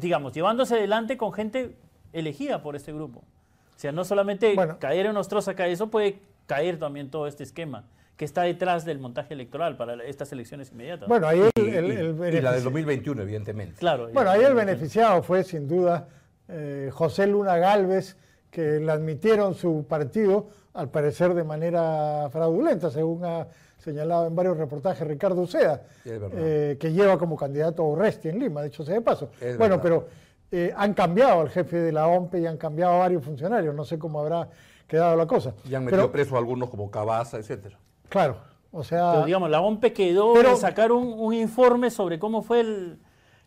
digamos, 0.00 0.32
llevándose 0.34 0.74
adelante 0.74 1.16
con 1.16 1.32
gente 1.32 1.76
elegida 2.12 2.62
por 2.62 2.76
este 2.76 2.92
grupo. 2.92 3.20
O 3.20 3.78
sea, 3.80 3.92
no 3.92 4.04
solamente 4.04 4.54
Bueno. 4.54 4.78
caer 4.78 5.06
en 5.06 5.14
Nostroza 5.14 5.54
cae, 5.54 5.72
eso 5.72 5.88
puede 5.88 6.20
caer 6.46 6.78
también 6.78 7.10
todo 7.10 7.26
este 7.26 7.42
esquema 7.44 7.84
que 8.16 8.24
está 8.24 8.42
detrás 8.42 8.84
del 8.84 8.98
montaje 8.98 9.34
electoral 9.34 9.76
para 9.76 10.02
estas 10.04 10.32
elecciones 10.32 10.72
inmediatas. 10.72 11.08
Bueno, 11.08 11.28
ahí 11.28 11.40
el, 11.54 11.64
Y, 11.64 11.68
el- 11.76 11.86
y- 11.86 11.90
el 11.90 12.34
y 12.34 12.40
la 12.40 12.52
del 12.52 12.60
benefici- 12.60 12.64
2021, 12.64 13.22
evidentemente. 13.22 13.76
claro. 13.78 14.08
Bueno, 14.12 14.30
ahí 14.30 14.42
el 14.42 14.54
beneficiado 14.54 15.22
fue 15.22 15.44
sin 15.44 15.68
duda 15.68 16.08
eh, 16.48 16.90
José 16.92 17.26
Luna 17.28 17.58
Galvez, 17.58 18.16
que 18.50 18.80
le 18.80 18.90
admitieron 18.90 19.54
su 19.54 19.84
partido, 19.86 20.48
al 20.74 20.90
parecer 20.90 21.34
de 21.34 21.44
manera 21.44 22.28
fraudulenta, 22.32 22.90
según 22.90 23.24
ha 23.24 23.46
señalado 23.76 24.26
en 24.26 24.34
varios 24.34 24.56
reportajes 24.56 25.06
Ricardo 25.06 25.42
Uceda, 25.42 25.82
eh, 26.06 26.76
que 26.80 26.90
lleva 26.92 27.18
como 27.18 27.36
candidato 27.36 27.82
a 27.82 27.86
Urresti 27.86 28.30
en 28.30 28.38
Lima, 28.40 28.62
de 28.62 28.68
hecho, 28.68 28.82
sea 28.82 28.94
de 28.94 29.02
paso. 29.02 29.30
Es 29.40 29.58
bueno, 29.58 29.76
verdad. 29.76 29.82
pero 29.82 30.08
eh, 30.50 30.72
han 30.76 30.94
cambiado 30.94 31.40
al 31.42 31.50
jefe 31.50 31.76
de 31.78 31.92
la 31.92 32.06
OMPE 32.06 32.40
y 32.40 32.46
han 32.46 32.56
cambiado 32.56 32.94
a 32.94 32.98
varios 32.98 33.24
funcionarios, 33.24 33.74
no 33.74 33.84
sé 33.84 33.98
cómo 33.98 34.20
habrá 34.20 34.48
quedado 34.86 35.16
la 35.16 35.26
cosa. 35.26 35.52
Y 35.68 35.74
han 35.74 35.84
metido 35.84 36.02
Pero, 36.02 36.12
preso 36.12 36.36
a 36.36 36.38
algunos 36.38 36.70
como 36.70 36.90
Cabaza, 36.90 37.36
etcétera. 37.38 37.78
claro, 38.08 38.36
o 38.72 38.82
sea... 38.82 39.12
Pero, 39.12 39.26
digamos, 39.26 39.50
la 39.50 39.60
OMPE 39.60 39.92
quedó 39.92 40.32
Pero- 40.34 40.50
en 40.50 40.56
sacar 40.56 40.92
un, 40.92 41.12
un 41.18 41.34
informe 41.34 41.90
sobre 41.90 42.18
cómo 42.18 42.42
fue 42.42 42.60
el- 42.60 42.98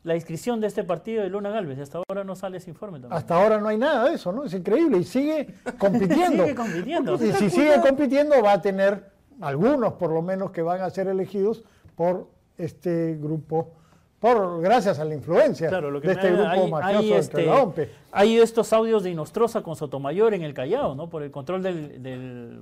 la 0.04 0.16
inscripción 0.16 0.60
de 0.60 0.66
este 0.66 0.84
partido 0.84 1.22
de 1.22 1.30
Luna 1.30 1.52
Galvez. 1.52 1.78
Y 1.78 1.82
hasta 1.82 2.00
ahora 2.00 2.24
no 2.24 2.36
sale 2.36 2.58
ese 2.58 2.72
informe 2.72 3.00
también. 3.00 3.16
Hasta 3.20 3.36
ahora 3.40 3.60
no 3.60 3.68
hay 3.68 3.78
nada 3.78 4.10
de 4.10 4.16
eso, 4.16 4.32
¿no? 4.32 4.44
Es 4.46 4.54
increíble 4.56 4.98
y 4.98 5.04
sigue 5.04 5.54
compitiendo. 5.78 6.44
Sigue 6.44 6.56
compitiendo. 6.56 7.14
Y 7.24 7.32
si 7.34 7.50
sigue 7.52 7.80
compitiendo 7.82 8.42
va 8.42 8.54
a 8.54 8.62
tener 8.64 9.12
algunos 9.42 9.94
por 9.94 10.12
lo 10.12 10.24
menos 10.24 10.50
que 10.50 10.64
van 10.64 10.82
a 10.82 10.90
ser 10.90 11.08
elegidos 11.08 11.64
por 11.96 12.28
este 12.58 13.16
grupo, 13.22 13.74
por 14.22 14.62
gracias 14.62 15.00
a 15.00 15.04
la 15.04 15.16
influencia 15.16 15.68
Claro, 15.68 15.90
lo 15.92 16.00
que 16.00 16.08
de 16.08 16.14
este 16.14 16.32
da- 16.32 16.54
grupo 16.54 16.64
hay, 16.66 16.72
mafioso 16.72 16.98
hay, 17.00 17.06
entre 17.08 17.18
este, 17.20 17.46
la 17.48 17.56
OMPE. 17.64 17.90
hay 18.14 18.38
estos 18.38 18.72
audios 18.72 19.04
de 19.04 19.10
Inostroza 19.10 19.62
con 19.64 19.76
Sotomayor 19.76 20.34
en 20.36 20.44
el 20.44 20.54
Callao, 20.54 20.96
¿no? 20.96 21.10
Por 21.10 21.24
el 21.24 21.32
control 21.32 21.64
del, 21.64 22.02
del, 22.04 22.62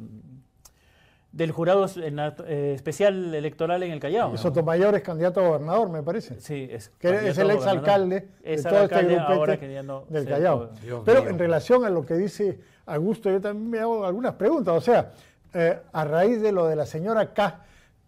del 1.31 1.51
jurado 1.51 1.85
en 1.97 2.15
la- 2.15 2.33
eh, 2.47 2.71
especial 2.75 3.35
electoral 3.35 3.83
en 3.83 3.91
el 3.91 3.99
Callao. 3.99 4.31
¿no? 4.31 4.37
Sotomayor 4.37 4.95
es 4.95 5.01
candidato 5.03 5.41
a 5.41 5.47
gobernador, 5.49 5.89
me 5.89 6.01
parece. 6.01 6.39
Sí, 6.39 6.67
es, 6.71 6.89
Que 6.97 7.29
es 7.29 7.37
el 7.37 7.51
exalcalde 7.51 8.19
gobernador. 8.21 8.43
de 8.43 8.53
Es 8.53 8.63
todo 8.63 8.83
este 8.83 8.95
alcalde 8.95 9.15
grupete 9.27 9.59
queriendo 9.59 10.05
del 10.09 10.23
ser 10.23 10.31
Callao. 10.33 10.69
Dios 10.81 11.01
Pero 11.05 11.21
mío. 11.21 11.29
en 11.29 11.39
relación 11.39 11.85
a 11.85 11.89
lo 11.89 12.05
que 12.05 12.13
dice 12.15 12.59
Augusto, 12.85 13.29
yo 13.29 13.39
también 13.41 13.69
me 13.69 13.79
hago 13.79 14.05
algunas 14.05 14.33
preguntas. 14.35 14.73
O 14.75 14.81
sea, 14.81 15.11
eh, 15.53 15.77
a 15.91 16.05
raíz 16.05 16.41
de 16.41 16.51
lo 16.51 16.65
de 16.67 16.75
la 16.75 16.85
señora 16.85 17.33
K, 17.33 17.65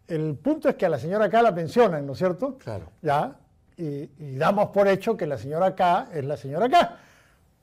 el 0.07 0.35
punto 0.35 0.67
es 0.69 0.75
que 0.75 0.85
a 0.85 0.89
la 0.89 0.97
señora 0.97 1.29
K 1.29 1.41
la 1.43 1.53
pensionan, 1.53 2.05
¿no 2.05 2.13
es 2.13 2.17
cierto? 2.17 2.57
Claro. 2.57 2.85
Ya, 3.01 3.35
y, 3.81 4.11
y 4.19 4.35
damos 4.37 4.69
por 4.69 4.87
hecho 4.87 5.15
que 5.17 5.25
la 5.25 5.37
señora 5.37 5.75
K 5.75 6.09
es 6.13 6.23
la 6.25 6.37
señora 6.37 6.69
K. 6.69 6.97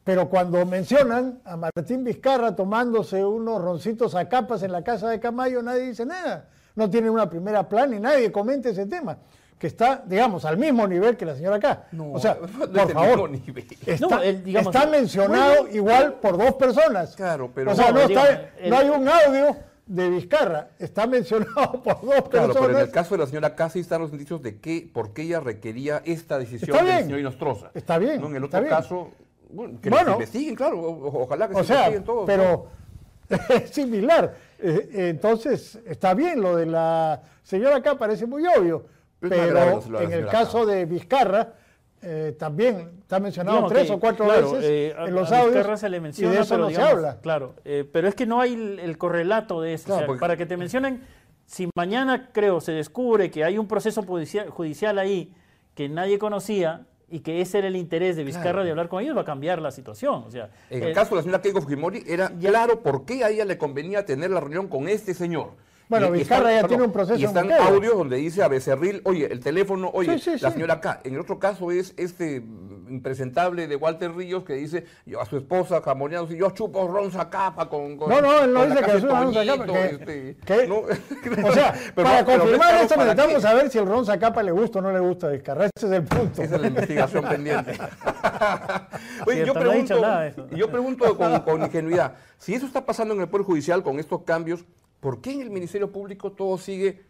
Pero 0.05 0.29
cuando 0.29 0.65
mencionan 0.65 1.41
a 1.45 1.57
Martín 1.57 2.03
Vizcarra 2.03 2.57
tomándose 2.57 3.25
unos 3.25 3.61
roncitos 3.61 4.15
a 4.15 4.29
capas 4.29 4.63
en 4.63 4.73
la 4.73 4.83
casa 4.83 5.09
de 5.11 5.21
Camayo, 5.21 5.63
nadie 5.63 5.83
dice 5.83 6.07
nada. 6.07 6.47
No 6.75 6.89
tiene 6.89 7.11
una 7.11 7.29
primera 7.29 7.69
plan 7.69 7.93
y 7.93 8.01
nadie 8.01 8.33
comenta 8.33 8.71
ese 8.71 8.87
tema, 8.87 9.19
que 9.59 9.67
está, 9.67 10.03
digamos, 10.07 10.45
al 10.45 10.57
mismo 10.57 10.87
nivel 10.87 11.17
que 11.17 11.27
la 11.27 11.35
señora 11.35 11.59
K. 11.59 11.89
No, 11.93 12.13
o 12.13 12.19
sea, 12.19 12.39
no 12.59 12.67
por 12.73 12.93
favor, 12.93 13.31
nivel. 13.31 13.67
está, 13.87 14.07
No, 14.07 14.23
el, 14.23 14.43
digamos, 14.45 14.75
está 14.75 14.87
mencionado 14.89 15.69
igual 15.69 16.15
por 16.15 16.39
dos 16.39 16.55
personas. 16.55 17.15
Claro, 17.15 17.51
pero- 17.55 17.73
O 17.73 17.75
sea, 17.75 17.89
No, 17.93 18.01
no, 18.01 18.07
digamos, 18.09 18.29
está- 18.31 18.51
el- 18.61 18.71
no 18.71 18.79
hay 18.79 18.89
un 18.89 19.09
audio 19.09 19.57
de 19.89 20.11
Vizcarra, 20.11 20.69
está 20.79 21.07
mencionado 21.07 21.83
por 21.83 21.95
dos 22.03 22.29
Claro, 22.29 22.29
personas. 22.29 22.57
pero 22.61 22.71
en 22.79 22.85
el 22.85 22.91
caso 22.91 23.15
de 23.15 23.19
la 23.19 23.27
señora 23.27 23.55
Casi 23.57 23.81
están 23.81 24.03
los 24.03 24.13
indicios 24.13 24.43
de 24.43 24.59
que, 24.61 24.89
por 24.93 25.13
qué 25.13 25.23
ella 25.23 25.41
requería 25.41 26.03
esta 26.05 26.39
decisión 26.39 26.71
Está 26.71 26.77
del 26.85 26.87
bien. 26.87 27.05
señor 27.05 27.21
Inostroza. 27.21 27.71
Está 27.75 27.99
bien, 27.99 28.21
¿no? 28.21 28.29
En 28.29 28.37
el 28.37 28.45
otro 28.45 28.67
caso, 28.69 29.11
bueno, 29.51 29.81
que 29.81 29.89
Bueno. 29.91 30.13
investiguen, 30.13 30.55
claro, 30.55 30.79
o- 30.81 31.23
ojalá 31.25 31.49
que 31.49 31.55
O 31.55 31.59
se 31.61 31.65
sea, 31.65 31.77
investiguen 31.89 32.05
todos. 32.05 32.21
¿no? 32.21 32.27
pero 32.27 32.67
es 33.49 33.71
similar. 33.71 34.35
Eh, 34.59 35.09
Entonces, 35.11 35.79
está 35.87 36.13
bien, 36.15 36.41
lo 36.41 36.57
de 36.57 36.67
la 36.67 37.23
señora 37.43 37.77
acá 37.77 37.97
parece 37.97 38.27
muy 38.27 38.45
obvio, 38.47 38.85
Pero 39.21 39.81
en 40.01 40.13
el 40.13 40.27
caso 40.27 40.65
de 40.67 40.85
Vizcarra, 40.85 41.55
eh, 42.03 42.35
también 42.39 42.91
está 43.01 43.19
mencionado 43.21 43.57
Digamos 43.59 43.73
tres 43.73 43.87
que, 43.89 43.93
o 43.93 44.01
cuatro 44.01 44.25
claro, 44.27 44.53
veces 44.53 44.65
eh, 44.71 44.95
a- 44.97 45.07
en 45.07 45.15
los 45.15 45.31
a 45.33 45.39
audios 45.41 45.55
Vizcarra 45.55 45.77
se 45.77 45.89
le 45.89 46.01
menciona, 46.01 46.33
y 46.33 46.37
de 46.37 46.43
eso 46.43 46.51
pero 46.55 46.63
no 46.63 46.69
digamos, 46.69 46.89
se 46.91 46.97
habla. 46.97 47.21
Claro, 47.21 47.55
eh, 47.65 47.89
pero 47.93 48.09
es 48.09 48.15
que 48.15 48.27
no 48.27 48.41
hay 48.41 48.55
el, 48.55 48.79
el 48.79 48.99
correlato 48.99 49.61
de 49.61 49.75
eso. 49.75 49.87
Claro, 49.87 49.97
o 49.97 50.01
sea, 50.01 50.07
porque- 50.07 50.21
Para 50.21 50.37
que 50.37 50.47
te 50.47 50.57
mencionen, 50.57 51.03
si 51.47 51.69
mañana 51.75 52.31
creo 52.33 52.61
se 52.61 52.73
descubre 52.73 53.31
que 53.31 53.45
hay 53.45 53.59
un 53.59 53.67
proceso 53.67 54.03
judicial, 54.03 54.51
judicial 54.51 54.99
ahí 54.99 55.33
que 55.75 55.89
nadie 55.89 56.19
conocía 56.19 56.87
y 57.11 57.21
que 57.21 57.41
ese 57.41 57.59
era 57.59 57.69
el 57.69 57.77
interés 57.77 58.17
de 58.17 58.25
Vizcarra 58.25 58.51
Claro. 58.51 58.65
de 58.65 58.71
hablar 58.71 58.89
con 58.89 59.03
ellos, 59.03 59.17
va 59.17 59.23
a 59.23 59.25
cambiar 59.25 59.63
la 59.63 59.71
situación. 59.71 60.25
O 60.27 60.31
sea, 60.31 60.51
En 60.69 60.83
eh, 60.83 60.89
el 60.89 60.95
caso 60.95 61.11
de 61.11 61.17
la 61.17 61.23
señora 61.23 61.41
Keiko 61.41 61.63
Fujimori 61.63 62.05
era 62.07 62.29
claro 62.29 62.83
por 62.83 63.07
qué 63.07 63.25
a 63.25 63.31
ella 63.31 63.45
le 63.47 63.57
convenía 63.57 64.05
tener 64.05 64.31
la 64.31 64.41
reunión 64.41 64.69
con 64.69 64.89
este 64.89 65.15
señor. 65.15 65.53
Bueno, 65.89 66.11
Vizcarra 66.11 66.53
ya 66.53 66.67
tiene 66.69 66.83
un 66.85 66.93
proceso 66.93 67.19
Y 67.19 67.25
están 67.25 67.51
audios 67.53 67.97
donde 67.97 68.17
dice 68.17 68.43
a 68.43 68.49
Becerril, 68.49 69.01
oye, 69.05 69.27
el 69.33 69.41
teléfono, 69.41 69.91
oye, 69.93 70.19
Sí, 70.19 70.37
sí, 70.37 70.43
la 70.43 70.51
señora 70.51 70.75
acá. 70.75 71.01
En 71.05 71.15
el 71.15 71.21
otro 71.21 71.39
caso 71.39 71.71
es 71.71 71.95
este 71.97 72.43
impresentable 72.89 73.67
de 73.69 73.77
Walter 73.77 74.15
Ríos 74.15 74.45
que 74.45 74.55
dice 74.55 74.87
yo 75.05 75.21
a 75.21 75.27
su 75.27 75.37
esposa 75.37 75.83
jamoneando, 75.83 76.33
yo 76.35 76.51
chupo 76.51 76.89
ron 76.89 77.11
capa 77.11 77.69
con, 77.69 77.97
con 77.99 78.09
No, 78.09 78.21
no, 78.23 78.41
él 78.45 78.53
no 78.53 78.67
dice 78.67 78.83
que 78.83 78.97
es 78.97 79.03
una 79.03 79.21
ron 79.23 79.35
zacapa, 79.35 79.67
Toñito, 79.67 79.73
que- 79.75 79.87
este, 79.91 80.37
que- 80.45 80.67
¿no? 80.67 80.77
O 81.49 81.53
sea, 81.53 81.75
Pero 81.95 82.09
para 82.09 82.25
pero 82.25 82.39
confirmar 82.41 82.75
esto 82.77 82.95
para 82.95 83.05
necesitamos 83.15 83.35
qué. 83.35 83.41
saber 83.41 83.71
si 83.71 83.79
el 83.79 83.87
Ron 83.87 84.07
Zacapa 84.07 84.43
le 84.43 84.53
gusta 84.53 84.79
o 84.79 84.83
no 84.83 84.93
le 84.93 85.01
gusta 85.01 85.27
a 85.29 85.31
Vizcarra. 85.31 85.67
Ese 85.67 85.87
es 85.87 85.93
el 85.93 86.05
punto. 86.05 86.43
Esa 86.43 86.55
es 86.57 86.61
la 86.61 86.67
investigación 86.69 87.25
pendiente. 87.25 87.73
Oye, 89.27 89.41
yo 89.41 89.55
no 89.55 89.61
pregunto, 89.61 90.03
yo 90.51 90.71
pregunto 90.71 91.17
con, 91.17 91.41
con 91.41 91.63
ingenuidad, 91.63 92.15
si 92.39 92.55
eso 92.55 92.67
está 92.67 92.85
pasando 92.85 93.15
en 93.15 93.21
el 93.21 93.29
Poder 93.29 93.47
Judicial 93.47 93.83
con 93.83 93.99
estos 93.99 94.23
cambios, 94.23 94.65
¿por 95.01 95.21
qué 95.21 95.33
en 95.33 95.41
el 95.43 95.51
Ministerio 95.51 95.91
Público 95.93 96.33
todo 96.33 96.59
sigue 96.59 97.03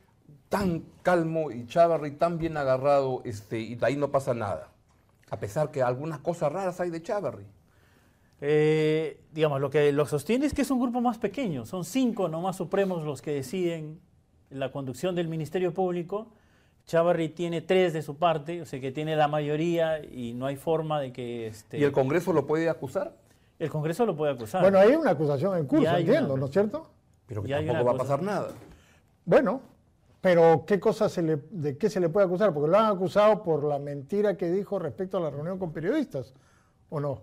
tan 0.49 0.85
calmo 1.02 1.50
y 1.50 1.66
Chávarri 1.66 2.12
tan 2.12 2.38
bien 2.38 2.57
agarrado 2.57 3.23
este, 3.25 3.59
y 3.61 3.75
de 3.75 3.87
ahí 3.87 3.97
no 3.97 4.11
pasa 4.11 4.35
nada? 4.35 4.68
A 5.30 5.38
pesar 5.38 5.71
que 5.71 5.83
algunas 5.83 6.21
cosas 6.21 6.50
raras 6.52 6.80
hay 6.80 6.90
de 6.90 7.02
Chávarri. 7.02 7.45
Eh, 8.40 9.21
digamos, 9.33 9.61
lo 9.61 9.68
que 9.68 9.90
lo 9.92 10.07
sostiene 10.07 10.47
es 10.47 10.54
que 10.54 10.62
es 10.62 10.71
un 10.71 10.80
grupo 10.80 11.00
más 11.00 11.18
pequeño, 11.18 11.66
son 11.66 11.85
cinco 11.85 12.28
nomás 12.28 12.57
supremos 12.57 13.04
los 13.04 13.21
que 13.21 13.33
deciden 13.33 14.00
la 14.50 14.71
conducción 14.71 15.14
del 15.14 15.28
Ministerio 15.28 15.75
Público. 15.75 16.28
Chávarri 16.87 17.28
tiene 17.30 17.61
tres 17.61 17.92
de 17.92 18.00
su 18.00 18.16
parte, 18.16 18.62
o 18.62 18.64
sea 18.64 18.80
que 18.80 18.92
tiene 18.92 19.14
la 19.16 19.28
mayoría 19.28 20.02
y 20.02 20.33
no 20.33 20.47
hay 20.47 20.57
forma 20.57 21.00
de 21.00 21.12
que... 21.12 21.47
Este, 21.49 21.78
¿Y 21.78 21.83
el 21.85 21.92
Congreso 21.92 22.33
lo 22.33 22.47
puede 22.47 22.71
acusar? 22.71 23.14
El 23.59 23.68
Congreso 23.71 24.07
lo 24.07 24.16
puede 24.16 24.33
acusar. 24.33 24.62
Bueno, 24.62 24.78
hay 24.78 24.92
una 24.95 25.11
acusación 25.11 25.59
en 25.59 25.66
curso, 25.66 25.95
entiendo, 25.95 26.33
una- 26.35 26.40
¿no 26.40 26.47
es 26.47 26.52
cierto? 26.52 26.88
Pero 27.28 27.42
que 27.42 27.49
Y 27.50 27.52
tampoco 27.52 27.85
va 27.85 27.92
a 27.92 27.97
pasar 27.97 28.23
nada. 28.23 28.49
Bueno, 29.25 29.61
pero 30.20 30.64
¿qué 30.66 30.80
cosa 30.80 31.08
se 31.08 31.23
le, 31.23 31.37
¿de 31.50 31.78
qué 31.78 31.88
se 31.88 32.00
le 32.00 32.08
puede 32.08 32.26
acusar? 32.26 32.52
Porque 32.52 32.70
lo 32.70 32.78
han 32.78 32.87
acusado 32.87 33.44
por 33.44 33.62
la 33.62 33.78
mentira 33.78 34.37
que 34.37 34.50
dijo 34.50 34.80
respecto 34.80 35.18
a 35.18 35.20
la 35.20 35.30
reunión 35.30 35.58
con 35.58 35.73
periodistas, 35.73 36.35
¿o 36.90 36.99
no? 36.99 37.20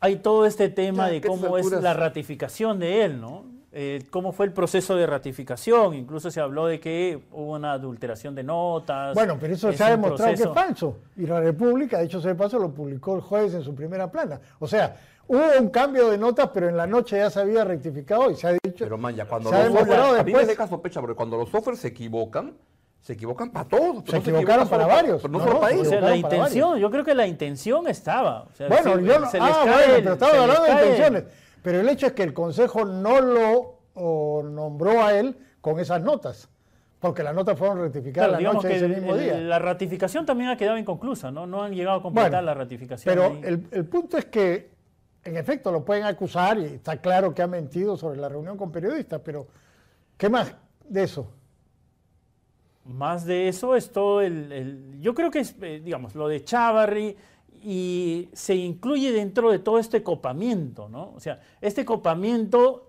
hay 0.00 0.16
todo 0.16 0.46
este 0.46 0.68
tema 0.68 1.06
Ya, 1.06 1.14
de 1.14 1.20
cómo 1.20 1.58
es 1.58 1.70
la 1.70 1.94
ratificación 1.94 2.78
de 2.78 3.04
él, 3.04 3.20
¿no? 3.20 3.44
Eh, 3.72 4.04
cómo 4.10 4.32
fue 4.32 4.46
el 4.46 4.52
proceso 4.52 4.96
de 4.96 5.06
ratificación. 5.06 5.94
Incluso 5.94 6.30
se 6.30 6.40
habló 6.40 6.66
de 6.66 6.80
que 6.80 7.20
hubo 7.32 7.52
una 7.52 7.72
adulteración 7.72 8.34
de 8.34 8.42
notas. 8.42 9.14
Bueno, 9.14 9.36
pero 9.38 9.54
eso 9.54 9.68
Es 9.68 9.76
se 9.76 9.84
ha 9.84 9.90
demostrado 9.90 10.34
que 10.34 10.42
es 10.42 10.48
falso. 10.48 10.96
Y 11.16 11.26
la 11.26 11.40
República, 11.40 11.98
de 11.98 12.06
hecho, 12.06 12.20
se 12.20 12.28
de 12.28 12.34
paso, 12.34 12.58
lo 12.58 12.70
publicó 12.70 13.14
el 13.16 13.20
jueves 13.20 13.52
en 13.52 13.62
su 13.62 13.74
primera 13.74 14.10
plana. 14.10 14.40
O 14.60 14.66
sea, 14.66 14.96
hubo 15.28 15.42
un 15.60 15.68
cambio 15.70 16.10
de 16.10 16.18
notas, 16.18 16.50
pero 16.52 16.68
en 16.68 16.76
la 16.76 16.86
noche 16.86 17.16
ya 17.18 17.30
se 17.30 17.40
había 17.40 17.64
rectificado 17.64 18.30
y 18.30 18.36
se 18.36 18.46
ha 18.48 18.52
dicho. 18.52 18.84
Pero 18.84 18.98
man, 18.98 19.14
ya 19.14 19.24
cuando 19.26 19.50
los 19.50 19.60
software, 19.60 20.00
a 20.00 20.12
mí 20.12 20.16
me 20.18 20.24
después. 20.24 20.46
deja 20.48 20.66
sospecha, 20.68 21.00
porque 21.00 21.16
cuando 21.16 21.36
los 21.36 21.48
software 21.48 21.76
se 21.76 21.88
equivocan, 21.88 22.54
se 23.00 23.12
equivocan 23.12 23.50
para 23.50 23.68
todos. 23.68 24.04
Se 24.06 24.12
no 24.12 24.18
equivocaron 24.18 24.64
equivocan 24.64 24.68
para 24.68 24.82
solo 24.84 24.94
varios, 24.96 25.22
pero 25.22 25.32
no 25.32 25.38
no, 25.38 25.44
solo 25.44 25.54
no, 25.54 25.60
para 25.60 25.72
se 25.72 25.78
O 25.78 25.80
ellos. 25.82 25.88
sea, 25.90 26.00
la 26.00 26.16
intención, 26.16 26.78
yo 26.78 26.90
creo 26.90 27.04
que 27.04 27.14
la 27.14 27.26
intención 27.26 27.86
estaba. 27.88 28.42
O 28.42 28.52
sea, 28.52 28.68
Bueno, 28.68 28.96
si- 28.98 29.04
yo 29.04 29.18
no, 29.20 29.30
se 29.30 29.40
les 29.40 29.48
ah, 29.50 29.60
cae 29.64 29.74
bueno, 29.74 29.94
el- 29.94 30.02
pero 30.02 30.14
les 30.14 30.22
hablando 30.40 30.62
de 30.64 30.70
el- 30.70 30.78
intenciones. 30.78 31.24
Pero 31.62 31.80
el 31.80 31.88
hecho 31.88 32.06
es 32.06 32.12
que 32.12 32.22
el 32.22 32.32
Consejo 32.34 32.84
no 32.84 33.20
lo 33.20 33.74
o, 33.94 34.42
nombró 34.44 35.02
a 35.04 35.14
él 35.18 35.36
con 35.60 35.80
esas 35.80 36.02
notas, 36.02 36.48
porque 37.00 37.22
las 37.22 37.34
notas 37.34 37.58
fueron 37.58 37.78
rectificadas 37.80 38.28
Claro, 38.30 38.42
la 38.44 38.52
noche 38.52 38.68
que 38.68 38.74
de 38.80 38.86
ese 38.86 38.88
mismo 39.00 39.14
el- 39.14 39.20
día. 39.20 39.34
la 39.38 39.58
ratificación 39.58 40.26
también 40.26 40.50
ha 40.50 40.56
quedado 40.56 40.76
inconclusa, 40.78 41.30
¿no? 41.30 41.46
No 41.46 41.62
han 41.62 41.72
llegado 41.74 41.98
a 41.98 42.02
completar 42.02 42.30
Bueno, 42.30 42.46
la 42.46 42.54
ratificación. 42.54 43.12
Pero 43.14 43.38
el 43.72 43.84
punto 43.86 44.18
es 44.18 44.26
que, 44.26 44.75
en 45.26 45.36
efecto, 45.36 45.70
lo 45.72 45.84
pueden 45.84 46.04
acusar 46.04 46.58
y 46.58 46.64
está 46.64 47.00
claro 47.00 47.34
que 47.34 47.42
ha 47.42 47.46
mentido 47.46 47.96
sobre 47.96 48.18
la 48.18 48.28
reunión 48.28 48.56
con 48.56 48.70
periodistas, 48.72 49.20
pero 49.24 49.46
¿qué 50.16 50.28
más 50.28 50.54
de 50.88 51.02
eso? 51.02 51.26
Más 52.84 53.24
de 53.24 53.48
eso 53.48 53.74
es 53.74 53.90
todo 53.90 54.20
el... 54.20 54.52
el- 54.52 55.00
yo 55.00 55.14
creo 55.14 55.30
que 55.30 55.40
es, 55.40 55.54
eh, 55.60 55.80
digamos, 55.84 56.14
lo 56.14 56.28
de 56.28 56.44
Chávarri 56.44 57.16
y 57.62 58.28
se 58.32 58.54
incluye 58.54 59.10
dentro 59.12 59.50
de 59.50 59.58
todo 59.58 59.78
este 59.78 60.02
copamiento, 60.02 60.88
¿no? 60.88 61.12
O 61.16 61.20
sea, 61.20 61.40
este 61.60 61.84
copamiento 61.84 62.88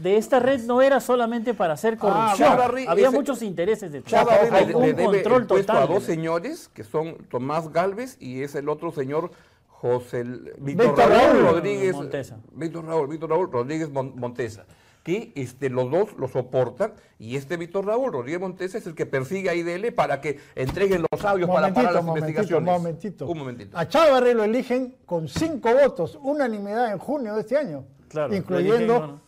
de 0.00 0.16
esta 0.16 0.38
red 0.38 0.62
no 0.64 0.82
era 0.82 1.00
solamente 1.00 1.52
para 1.52 1.74
hacer 1.74 1.98
corrupción. 1.98 2.48
Chávarri 2.48 2.86
Había 2.86 3.08
ese- 3.08 3.16
muchos 3.16 3.42
intereses 3.42 3.90
detrás. 3.90 4.10
Chávarri 4.24 4.48
Hay 4.54 4.66
le, 4.66 4.74
un 4.76 4.82
le 4.82 4.94
debe 4.94 5.22
control 5.22 5.46
total. 5.46 5.76
a 5.82 5.86
dos 5.86 6.06
de- 6.06 6.14
señores, 6.14 6.68
que 6.68 6.84
son 6.84 7.16
Tomás 7.28 7.72
Galvez 7.72 8.16
y 8.20 8.42
es 8.42 8.54
el 8.54 8.68
otro 8.68 8.92
señor 8.92 9.32
José 9.80 10.22
Víctor 10.24 10.86
Víctor 10.86 10.96
Raúl 10.98 11.10
Raúl 11.42 11.42
Rodríguez 11.56 11.94
Montesa. 11.94 12.38
Víctor 12.52 12.84
Raúl, 12.86 13.08
Víctor 13.08 13.30
Raúl 13.30 13.50
Rodríguez 13.52 13.90
Mon- 13.90 14.12
Montesa. 14.16 14.64
Que 15.02 15.32
este, 15.34 15.68
los 15.68 15.90
dos 15.90 16.14
lo 16.18 16.28
soportan 16.28 16.94
y 17.18 17.36
este 17.36 17.58
Víctor 17.58 17.84
Raúl 17.84 18.10
Rodríguez 18.10 18.40
Montesa 18.40 18.78
es 18.78 18.86
el 18.86 18.94
que 18.94 19.04
persigue 19.04 19.50
a 19.50 19.54
IDL 19.54 19.92
para 19.92 20.22
que 20.22 20.38
entreguen 20.54 21.04
los 21.12 21.22
audios 21.24 21.50
para 21.50 21.74
parar 21.74 21.92
las 21.92 22.02
momentito, 22.04 22.28
investigaciones. 22.30 22.72
momentito. 22.72 23.26
Un 23.26 23.38
momentito. 23.38 23.76
A 23.76 23.86
Chávarri 23.86 24.32
lo 24.32 24.44
eligen 24.44 24.96
con 25.04 25.28
cinco 25.28 25.68
votos, 25.74 26.18
unanimidad 26.22 26.90
en 26.92 26.98
junio 26.98 27.34
de 27.34 27.40
este 27.42 27.58
año, 27.58 27.84
Claro, 28.08 28.28
lo 28.28 28.36
incluyendo 28.36 28.94
eligen, 28.96 29.10
¿no? 29.16 29.20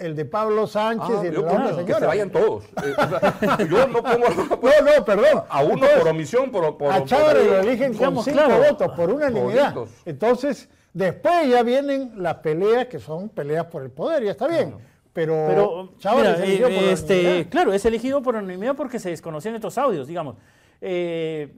El 0.00 0.16
de 0.16 0.24
Pablo 0.24 0.66
Sánchez 0.66 1.08
Ah, 1.10 1.20
y 1.22 1.26
el 1.28 1.34
yo 1.34 1.42
de 1.42 1.46
la 1.54 1.70
otra 1.70 1.84
que 1.84 1.94
se 1.94 2.06
vayan 2.06 2.30
todos. 2.30 2.64
Eh, 2.84 2.94
o 2.96 3.08
sea, 3.08 3.58
yo 3.68 3.86
no 3.88 4.02
pongo 4.02 4.28
No, 4.28 4.96
no, 4.98 5.04
perdón. 5.04 5.44
a 5.48 5.62
uno 5.62 5.72
Entonces, 5.74 5.98
por 5.98 6.08
omisión, 6.08 6.50
por, 6.50 6.78
por 6.78 6.92
a 6.92 7.04
Chávarri 7.04 7.44
lo 7.44 7.58
eligen 7.60 7.94
con 7.94 8.22
cinco 8.22 8.32
claro, 8.32 8.58
votos 8.68 8.92
por 8.96 9.10
unanimidad. 9.10 9.74
toditos. 9.74 9.94
Entonces, 10.06 10.68
después 10.92 11.48
ya 11.48 11.62
vienen 11.62 12.12
las 12.16 12.36
peleas 12.36 12.86
que 12.86 12.98
son 12.98 13.28
peleas 13.28 13.66
por 13.66 13.82
el 13.82 13.90
poder, 13.90 14.24
ya 14.24 14.30
está 14.32 14.48
bien. 14.48 14.74
Pero, 15.12 15.44
Pero, 15.48 15.92
Chávarri 15.98 16.28
mira, 16.28 16.44
eligió 16.44 16.68
eh, 16.68 16.74
por 16.74 16.84
este, 16.84 17.20
unanimidad. 17.20 17.50
claro, 17.50 17.72
es 17.72 17.84
elegido 17.84 18.22
por 18.22 18.34
unanimidad 18.36 18.76
porque 18.76 18.98
se 18.98 19.10
desconocían 19.10 19.54
estos 19.54 19.76
audios, 19.78 20.06
digamos. 20.06 20.36
Eh, 20.80 21.52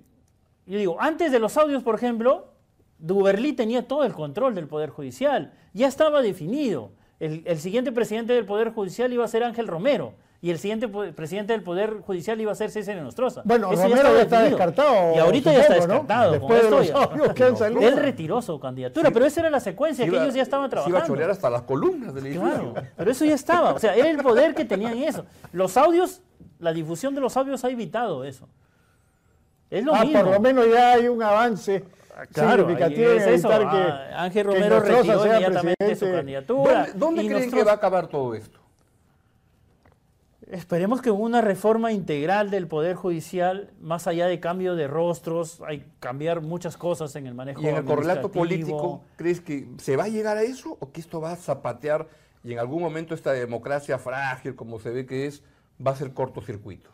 yo 0.67 0.79
digo, 0.79 0.97
antes 1.01 1.31
de 1.33 1.39
los 1.39 1.57
audios, 1.57 1.83
por 1.83 1.95
ejemplo, 1.95 2.53
Duberlí 2.99 3.53
tenía 3.53 3.87
todo 3.87 4.05
el 4.05 4.13
control 4.13 4.55
del 4.55 4.69
Poder 4.69 4.91
Judicial, 4.91 5.53
ya 5.73 5.87
estaba 5.89 6.23
definido. 6.23 6.93
El, 7.23 7.43
el 7.47 7.59
siguiente 7.61 7.93
presidente 7.93 8.33
del 8.33 8.45
Poder 8.45 8.73
Judicial 8.73 9.13
iba 9.13 9.25
a 9.25 9.29
ser 9.29 9.45
Ángel 9.45 9.69
Romero 9.69 10.15
y 10.41 10.51
el 10.51 10.59
siguiente 10.59 10.89
presidente 10.89 11.53
del 11.53 11.63
Poder 11.63 12.01
Judicial 12.01 12.41
iba 12.41 12.51
a 12.51 12.55
ser 12.57 12.73
César 12.73 12.97
Nostroza. 12.97 13.43
Bueno, 13.45 13.73
Eso 13.73 13.85
Romero 13.85 14.13
ya 14.17 14.23
está 14.23 14.43
descartado, 14.43 15.15
Y 15.15 15.19
ahorita 15.19 15.53
ya 15.53 15.61
está 15.61 15.75
¿no? 15.75 15.81
descartado. 15.81 16.25
con 16.25 16.33
Después 16.41 16.59
de 16.59 16.65
esto 16.67 16.79
los 16.79 16.89
ya- 16.89 16.95
audios 16.97 17.33
que 17.35 17.45
han 17.45 17.57
salido. 17.57 17.81
Él 17.83 17.97
retiró 17.97 18.43
su 18.43 18.59
candidatura, 18.59 19.13
pero 19.13 19.25
esa 19.25 19.39
era 19.41 19.51
la 19.51 19.61
secuencia 19.61 20.05
Se 20.05 20.11
que 20.11 20.17
ellos 20.17 20.35
ya 20.35 20.43
estaban 20.43 20.69
se 20.69 20.75
iba 20.75 20.81
a 20.81 20.85
trabajando. 20.85 21.07
chorear 21.15 21.31
hasta 21.31 21.49
las 21.49 21.63
columnas 21.63 22.13
del 22.13 22.27
edificio. 22.27 22.73
Claro, 22.73 22.75
pero 22.97 23.11
eso 23.13 23.25
ya 23.25 23.35
estaba. 23.35 23.73
O 23.75 23.79
sea, 23.79 23.95
era 23.95 24.11
el 24.11 24.17
poder 24.19 24.57
que 24.57 24.65
tenían 24.65 24.99
eso. 24.99 25.25
Los 25.53 25.77
audios, 25.77 26.23
la 26.59 26.73
difusión 26.73 27.15
de 27.15 27.21
los 27.21 27.37
audios 27.37 27.65
ha 27.65 27.71
evitado 27.71 28.25
eso. 28.25 28.49
Es 29.71 29.85
lo 29.85 29.95
Ah, 29.95 30.05
mismo. 30.05 30.23
por 30.25 30.33
lo 30.33 30.41
menos 30.41 30.67
ya 30.69 30.95
hay 30.95 31.07
un 31.07 31.23
avance 31.23 31.85
Claro, 32.33 32.69
en 32.69 32.79
es 32.79 33.27
eso. 33.27 33.49
que 33.49 33.55
Ah, 33.55 34.25
Ángel 34.25 34.47
Romero 34.47 34.81
retiró 34.81 35.27
inmediatamente 35.27 35.97
su 35.97 36.07
candidatura. 36.07 36.87
¿Dónde, 36.87 36.99
dónde 36.99 37.23
y 37.25 37.29
creen 37.29 37.51
que 37.51 37.65
va 37.65 37.73
a 37.73 37.75
acabar 37.75 38.07
todo 38.07 38.35
esto? 38.35 38.63
Esperemos 40.53 41.01
que 41.01 41.11
una 41.11 41.41
reforma 41.41 41.93
integral 41.93 42.51
del 42.51 42.67
Poder 42.67 42.95
Judicial, 42.95 43.71
más 43.81 44.07
allá 44.07 44.27
de 44.27 44.39
cambio 44.39 44.77
de 44.77 44.87
rostros, 44.87 45.63
hay 45.67 45.81
que 45.81 45.87
cambiar 45.99 46.43
muchas 46.43 46.77
cosas 46.77 47.17
en 47.17 47.27
el 47.27 47.33
manejo 47.33 47.63
Y 47.63 47.69
en 47.69 47.77
el 47.77 47.85
correlato 47.85 48.31
político, 48.31 49.03
¿crees 49.17 49.41
que 49.41 49.67
se 49.79 49.97
va 49.97 50.05
a 50.05 50.09
llegar 50.09 50.37
a 50.37 50.43
eso 50.43 50.77
o 50.79 50.93
que 50.93 51.01
esto 51.01 51.23
va 51.23 51.33
a 51.33 51.37
zapatear 51.37 52.07
y 52.45 52.53
en 52.53 52.59
algún 52.59 52.83
momento 52.83 53.15
esta 53.15 53.33
democracia 53.33 53.99
frágil, 53.99 54.55
como 54.55 54.79
se 54.79 54.91
ve 54.91 55.07
que 55.07 55.27
es, 55.27 55.43
va 55.85 55.93
a 55.93 55.97
ser 55.97 56.13
cortocircuito? 56.13 56.91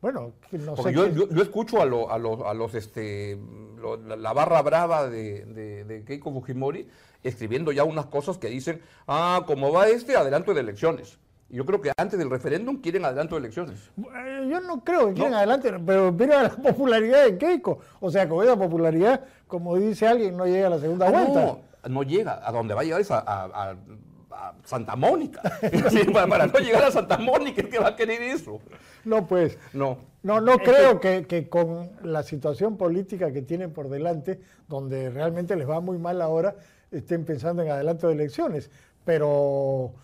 Bueno, 0.00 0.32
no 0.52 0.76
sé 0.76 0.92
yo, 0.94 1.04
qué- 1.04 1.14
yo- 1.14 1.28
yo 1.28 1.42
escucho 1.42 1.80
a, 1.82 1.84
lo- 1.84 2.10
a 2.10 2.18
los, 2.18 2.40
a 2.40 2.54
los, 2.54 2.74
este, 2.74 3.38
lo- 3.78 3.96
la, 3.96 4.32
barra 4.32 4.62
brava 4.62 5.08
de, 5.08 5.44
de- 5.44 5.84
de 5.84 6.04
Keiko 6.04 6.32
Fujimori 6.32 6.88
escribiendo 7.22 7.70
ya 7.70 7.84
unas 7.84 8.06
cosas 8.06 8.38
que 8.38 8.48
dicen, 8.48 8.80
ah, 9.06 9.42
como 9.46 9.72
va 9.72 9.88
este, 9.88 10.16
adelanto 10.16 10.54
de 10.54 10.60
elecciones. 10.62 11.18
Y 11.50 11.56
yo 11.56 11.66
creo 11.66 11.80
que 11.82 11.92
antes 11.98 12.18
del 12.18 12.30
referéndum 12.30 12.80
quieren 12.80 13.04
adelanto 13.04 13.34
de 13.34 13.40
elecciones. 13.40 13.90
Eh, 13.98 14.48
Yo 14.50 14.60
no 14.60 14.82
creo 14.84 15.08
que 15.08 15.14
quieran 15.14 15.34
adelante, 15.34 15.70
pero 15.84 16.12
mira 16.12 16.44
la 16.44 16.48
popularidad 16.56 17.24
de 17.24 17.36
Keiko. 17.36 17.80
O 18.00 18.10
sea, 18.10 18.28
con 18.28 18.42
esa 18.44 18.56
popularidad, 18.56 19.24
como 19.48 19.76
dice 19.76 20.06
alguien, 20.06 20.36
no 20.36 20.46
llega 20.46 20.68
a 20.68 20.70
la 20.70 20.78
segunda 20.78 21.08
Ah, 21.08 21.10
vuelta. 21.10 21.44
no, 21.44 21.60
no 21.88 22.02
llega. 22.04 22.40
A 22.42 22.52
donde 22.52 22.72
va 22.72 22.80
a 22.82 22.84
llegar 22.84 23.00
es 23.00 23.10
a, 23.10 23.18
a- 23.18 23.44
a- 23.72 23.76
a 24.30 24.54
Santa 24.64 24.94
Mónica. 24.96 25.42
Para, 26.14 26.26
para 26.28 26.46
no 26.46 26.58
llegar 26.60 26.84
a 26.84 26.90
Santa 26.92 27.18
Mónica 27.18 27.62
es 27.62 27.68
que 27.68 27.78
va 27.80 27.88
a 27.88 27.96
querer 27.96 28.22
eso. 28.22 28.60
No, 29.04 29.26
pues. 29.26 29.58
No. 29.72 29.98
No, 30.22 30.40
no 30.40 30.58
creo 30.58 31.00
que, 31.00 31.26
que 31.26 31.48
con 31.48 31.90
la 32.02 32.22
situación 32.22 32.76
política 32.76 33.32
que 33.32 33.40
tienen 33.40 33.72
por 33.72 33.88
delante, 33.88 34.38
donde 34.68 35.08
realmente 35.08 35.56
les 35.56 35.68
va 35.68 35.80
muy 35.80 35.96
mal 35.96 36.20
ahora, 36.20 36.56
estén 36.90 37.24
pensando 37.24 37.62
en 37.62 37.70
adelanto 37.70 38.08
de 38.08 38.14
elecciones. 38.14 38.70
Pero, 39.04 39.94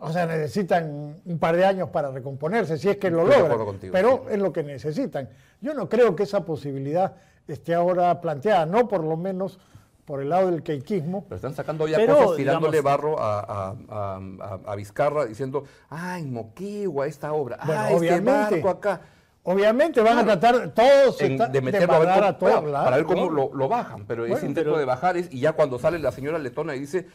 o 0.00 0.12
sea, 0.12 0.26
necesitan 0.26 1.16
un 1.24 1.38
par 1.38 1.56
de 1.56 1.64
años 1.64 1.88
para 1.88 2.10
recomponerse, 2.10 2.76
si 2.76 2.90
es 2.90 2.98
que 2.98 3.10
lo 3.10 3.24
logran. 3.24 3.56
contigo, 3.64 3.92
Pero 3.92 4.24
sí. 4.26 4.34
es 4.34 4.38
lo 4.38 4.52
que 4.52 4.62
necesitan. 4.62 5.30
Yo 5.62 5.72
no 5.72 5.88
creo 5.88 6.14
que 6.14 6.24
esa 6.24 6.44
posibilidad 6.44 7.14
esté 7.48 7.74
ahora 7.74 8.20
planteada, 8.20 8.66
no 8.66 8.86
por 8.86 9.02
lo 9.02 9.16
menos 9.16 9.58
por 10.04 10.20
el 10.20 10.28
lado 10.28 10.50
del 10.50 10.62
queiquismo. 10.62 11.24
Pero 11.24 11.36
están 11.36 11.54
sacando 11.54 11.86
ya 11.88 11.96
Pero, 11.96 12.16
cosas 12.16 12.36
tirándole 12.36 12.78
digamos- 12.78 12.84
barro 13.02 13.20
a, 13.20 13.74
a- 13.88 14.20
a- 14.66 14.76
Vizcarra 14.76 15.24
diciendo, 15.24 15.64
ay, 15.88 16.24
Moquegua, 16.26 17.06
esta 17.06 17.32
obra, 17.32 17.58
Bueno, 17.64 17.80
ah, 17.80 17.84
este 17.90 17.98
obviamente. 17.98 18.54
barco 18.60 18.68
acá. 18.68 19.00
Obviamente 19.46 20.00
van 20.00 20.18
a 20.18 20.24
tratar 20.24 20.70
todos 20.70 21.20
En- 21.20 21.32
está- 21.32 21.48
de 21.48 21.60
meterlo 21.60 21.94
a 21.94 21.98
ver 21.98 22.08
embargar 22.08 22.38
cómo- 22.38 22.50
a 22.56 22.62
claro, 22.64 22.84
para 22.84 22.96
ver 22.96 23.04
cómo 23.06 23.30
lo, 23.30 23.50
lo 23.54 23.68
bajan, 23.68 24.06
pero 24.06 24.22
Bueno, 24.22 24.36
ese 24.36 24.46
intento 24.46 24.70
pero- 24.70 24.78
de 24.78 24.84
bajar 24.86 25.16
es, 25.18 25.32
y 25.32 25.40
ya 25.40 25.52
cuando 25.52 25.78
sale 25.78 25.98
la 25.98 26.12
señora 26.12 26.38
letona 26.38 26.74
y 26.74 26.80
dice, 26.80 27.06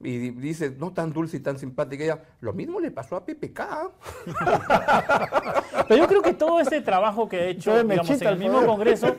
y 0.00 0.16
di- 0.16 0.30
dice, 0.30 0.74
no 0.78 0.92
tan 0.92 1.12
dulce 1.12 1.36
y 1.36 1.40
tan 1.40 1.58
simpática, 1.58 2.02
ella, 2.02 2.22
lo 2.40 2.52
mismo 2.52 2.80
le 2.80 2.90
pasó 2.90 3.16
a 3.16 3.24
PPK. 3.24 3.60
Pero 5.88 6.00
yo 6.00 6.08
creo 6.08 6.22
que 6.22 6.32
todo 6.32 6.60
este 6.60 6.80
trabajo 6.80 7.28
que 7.28 7.36
ha 7.40 7.44
hecho 7.46 7.82
digamos, 7.82 8.10
en 8.10 8.20
el 8.22 8.26
al 8.26 8.38
mismo. 8.38 8.64
Congreso, 8.64 9.16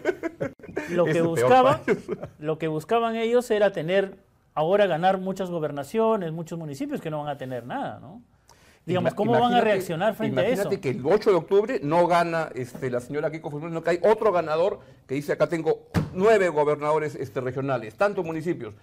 lo 0.89 1.05
que 1.05 1.21
buscaba, 1.21 1.81
lo 2.39 2.57
que 2.57 2.67
buscaban 2.67 3.15
ellos 3.15 3.51
era 3.51 3.71
tener, 3.71 4.17
ahora 4.55 4.87
ganar 4.87 5.19
muchas 5.19 5.51
gobernaciones, 5.51 6.31
muchos 6.31 6.57
municipios 6.57 6.99
que 6.99 7.11
no 7.11 7.19
van 7.19 7.29
a 7.29 7.37
tener 7.37 7.65
nada, 7.65 7.99
¿no? 7.99 8.21
Digamos, 8.83 9.13
¿cómo 9.13 9.39
van 9.39 9.53
a 9.53 9.61
reaccionar 9.61 10.15
frente 10.15 10.39
a 10.39 10.43
eso? 10.43 10.63
Imagínate 10.63 10.81
que 10.81 10.89
el 10.89 11.05
8 11.05 11.29
de 11.29 11.35
octubre 11.35 11.79
no 11.83 12.07
gana 12.07 12.49
este, 12.55 12.89
la 12.89 12.99
señora 12.99 13.31
Kiko 13.31 13.51
Fujimori, 13.51 13.71
no 13.71 13.83
que 13.83 13.91
hay 13.91 13.99
otro 14.01 14.31
ganador 14.31 14.79
que 15.05 15.13
dice 15.13 15.33
acá 15.33 15.47
tengo 15.47 15.83
nueve 16.15 16.49
gobernadores 16.49 17.13
este, 17.13 17.41
regionales, 17.41 17.93
tantos 17.93 18.25
municipios. 18.25 18.73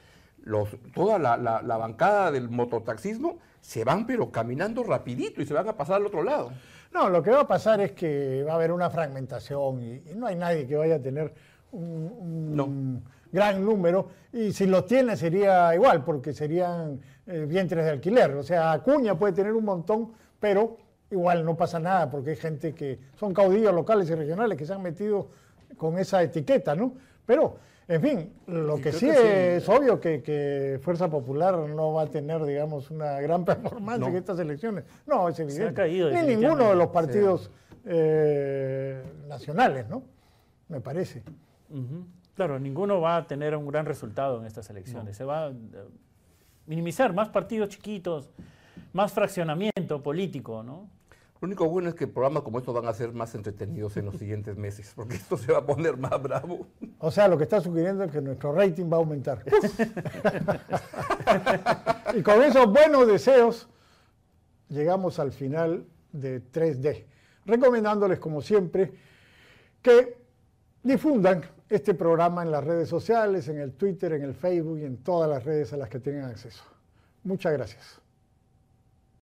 Los, 0.48 0.70
toda 0.94 1.18
la, 1.18 1.36
la, 1.36 1.76
bancada 1.76 2.30
del 2.30 2.48
mototaxismo 2.48 3.36
se 3.60 3.84
van 3.84 4.06
pero 4.06 4.30
caminando 4.30 4.82
rapidito 4.82 5.42
y 5.42 5.46
se 5.46 5.52
van 5.52 5.68
a 5.68 5.76
pasar 5.76 5.96
al 5.96 6.06
otro 6.06 6.22
lado. 6.22 6.50
No, 6.92 7.10
lo 7.10 7.22
que 7.22 7.30
va 7.30 7.40
a 7.40 7.46
pasar 7.46 7.82
es 7.82 7.92
que 7.92 8.42
va 8.44 8.52
a 8.52 8.54
haber 8.54 8.72
una 8.72 8.88
fragmentación 8.88 9.82
y, 9.82 10.14
no 10.14 10.26
hay 10.26 10.36
nadie 10.36 10.66
que 10.66 10.74
vaya 10.74 10.94
a 10.94 11.02
tener 11.02 11.34
un, 11.72 13.04
gran 13.30 13.62
número 13.62 14.08
y 14.32 14.52
si 14.52 14.66
lo 14.66 14.84
tiene 14.84 15.14
sería 15.14 15.74
igual 15.74 16.02
porque 16.02 16.32
serían 16.32 16.98
eh, 17.26 17.44
vientres 17.46 17.84
de 17.84 17.90
alquiler. 17.90 18.30
O 18.36 18.42
sea, 18.42 18.72
Acuña 18.72 19.18
puede 19.18 19.34
tener 19.34 19.52
un 19.52 19.66
montón, 19.66 20.12
pero 20.40 20.78
igual 21.10 21.44
no 21.44 21.58
pasa 21.58 21.78
nada 21.78 22.10
porque 22.10 22.30
hay 22.30 22.36
gente 22.36 22.74
que 22.74 22.98
son 23.16 23.34
caudillos 23.34 23.74
locales 23.74 24.08
y 24.08 24.14
regionales 24.14 24.56
que 24.56 24.64
se 24.64 24.72
han 24.72 24.82
metido 24.82 25.28
con 25.76 25.98
esa 25.98 26.22
etiqueta, 26.22 26.74
¿no? 26.74 26.94
Pero, 27.26 27.56
en 27.88 28.02
fin, 28.02 28.32
lo 28.46 28.76
que 28.80 28.92
sí 28.92 29.08
es 29.08 29.66
obvio 29.68 29.98
que, 29.98 30.78
Fuerza 30.82 31.08
Popular 31.08 31.58
no 31.58 31.94
va 31.94 32.02
a 32.02 32.06
tener, 32.06 32.44
digamos, 32.44 32.90
una 32.90 33.20
gran 33.20 33.44
performance 33.46 34.06
en 34.06 34.16
estas 34.16 34.38
elecciones. 34.38 34.84
No, 35.06 35.28
es 35.28 35.38
evidente. 35.40 35.64
Se 35.64 35.70
ha 35.70 35.74
caído 35.74 36.10
Ni 36.10 36.36
ninguno 36.36 36.68
de 36.68 36.76
los 36.76 36.88
partidos 36.88 37.50
eh, 37.86 39.02
nacionales, 39.26 39.88
¿no? 39.88 40.02
Me 40.68 40.80
parece. 40.80 41.22
Claro, 42.34 42.58
ninguno 42.58 43.00
va 43.00 43.16
a 43.16 43.26
tener 43.26 43.56
un 43.56 43.66
gran 43.66 43.86
resultado 43.86 44.38
en 44.38 44.46
estas 44.46 44.68
elecciones. 44.68 45.16
Se 45.16 45.24
va 45.24 45.50
minimizar 46.66 47.14
más 47.14 47.30
partidos 47.30 47.70
chiquitos, 47.70 48.28
más 48.92 49.12
fraccionamiento 49.12 50.02
político, 50.02 50.62
¿no? 50.62 50.90
Lo 51.40 51.46
único 51.46 51.68
bueno 51.68 51.88
es 51.88 51.94
que 51.94 52.08
programas 52.08 52.42
como 52.42 52.58
estos 52.58 52.74
van 52.74 52.86
a 52.86 52.92
ser 52.92 53.12
más 53.12 53.34
entretenidos 53.34 53.96
en 53.96 54.06
los 54.06 54.14
siguientes 54.18 54.56
meses, 54.56 54.92
porque 54.94 55.16
esto 55.16 55.36
se 55.36 55.52
va 55.52 55.58
a 55.58 55.66
poner 55.66 55.96
más 55.96 56.20
bravo. 56.20 56.66
O 56.98 57.10
sea, 57.10 57.28
lo 57.28 57.38
que 57.38 57.44
está 57.44 57.60
sugiriendo 57.60 58.04
es 58.04 58.10
que 58.10 58.20
nuestro 58.20 58.52
rating 58.52 58.90
va 58.90 58.96
a 58.96 59.00
aumentar. 59.00 59.44
y 62.14 62.22
con 62.22 62.42
esos 62.42 62.72
buenos 62.72 63.06
deseos, 63.06 63.68
llegamos 64.68 65.18
al 65.18 65.32
final 65.32 65.86
de 66.12 66.42
3D, 66.42 67.04
recomendándoles, 67.46 68.18
como 68.18 68.42
siempre, 68.42 68.92
que 69.80 70.18
difundan 70.82 71.42
este 71.68 71.94
programa 71.94 72.42
en 72.42 72.50
las 72.50 72.64
redes 72.64 72.88
sociales, 72.88 73.48
en 73.48 73.58
el 73.58 73.74
Twitter, 73.74 74.12
en 74.14 74.22
el 74.22 74.34
Facebook 74.34 74.78
y 74.78 74.84
en 74.84 74.96
todas 74.98 75.30
las 75.30 75.44
redes 75.44 75.72
a 75.72 75.76
las 75.76 75.88
que 75.88 76.00
tengan 76.00 76.30
acceso. 76.30 76.64
Muchas 77.22 77.52
gracias. 77.52 78.00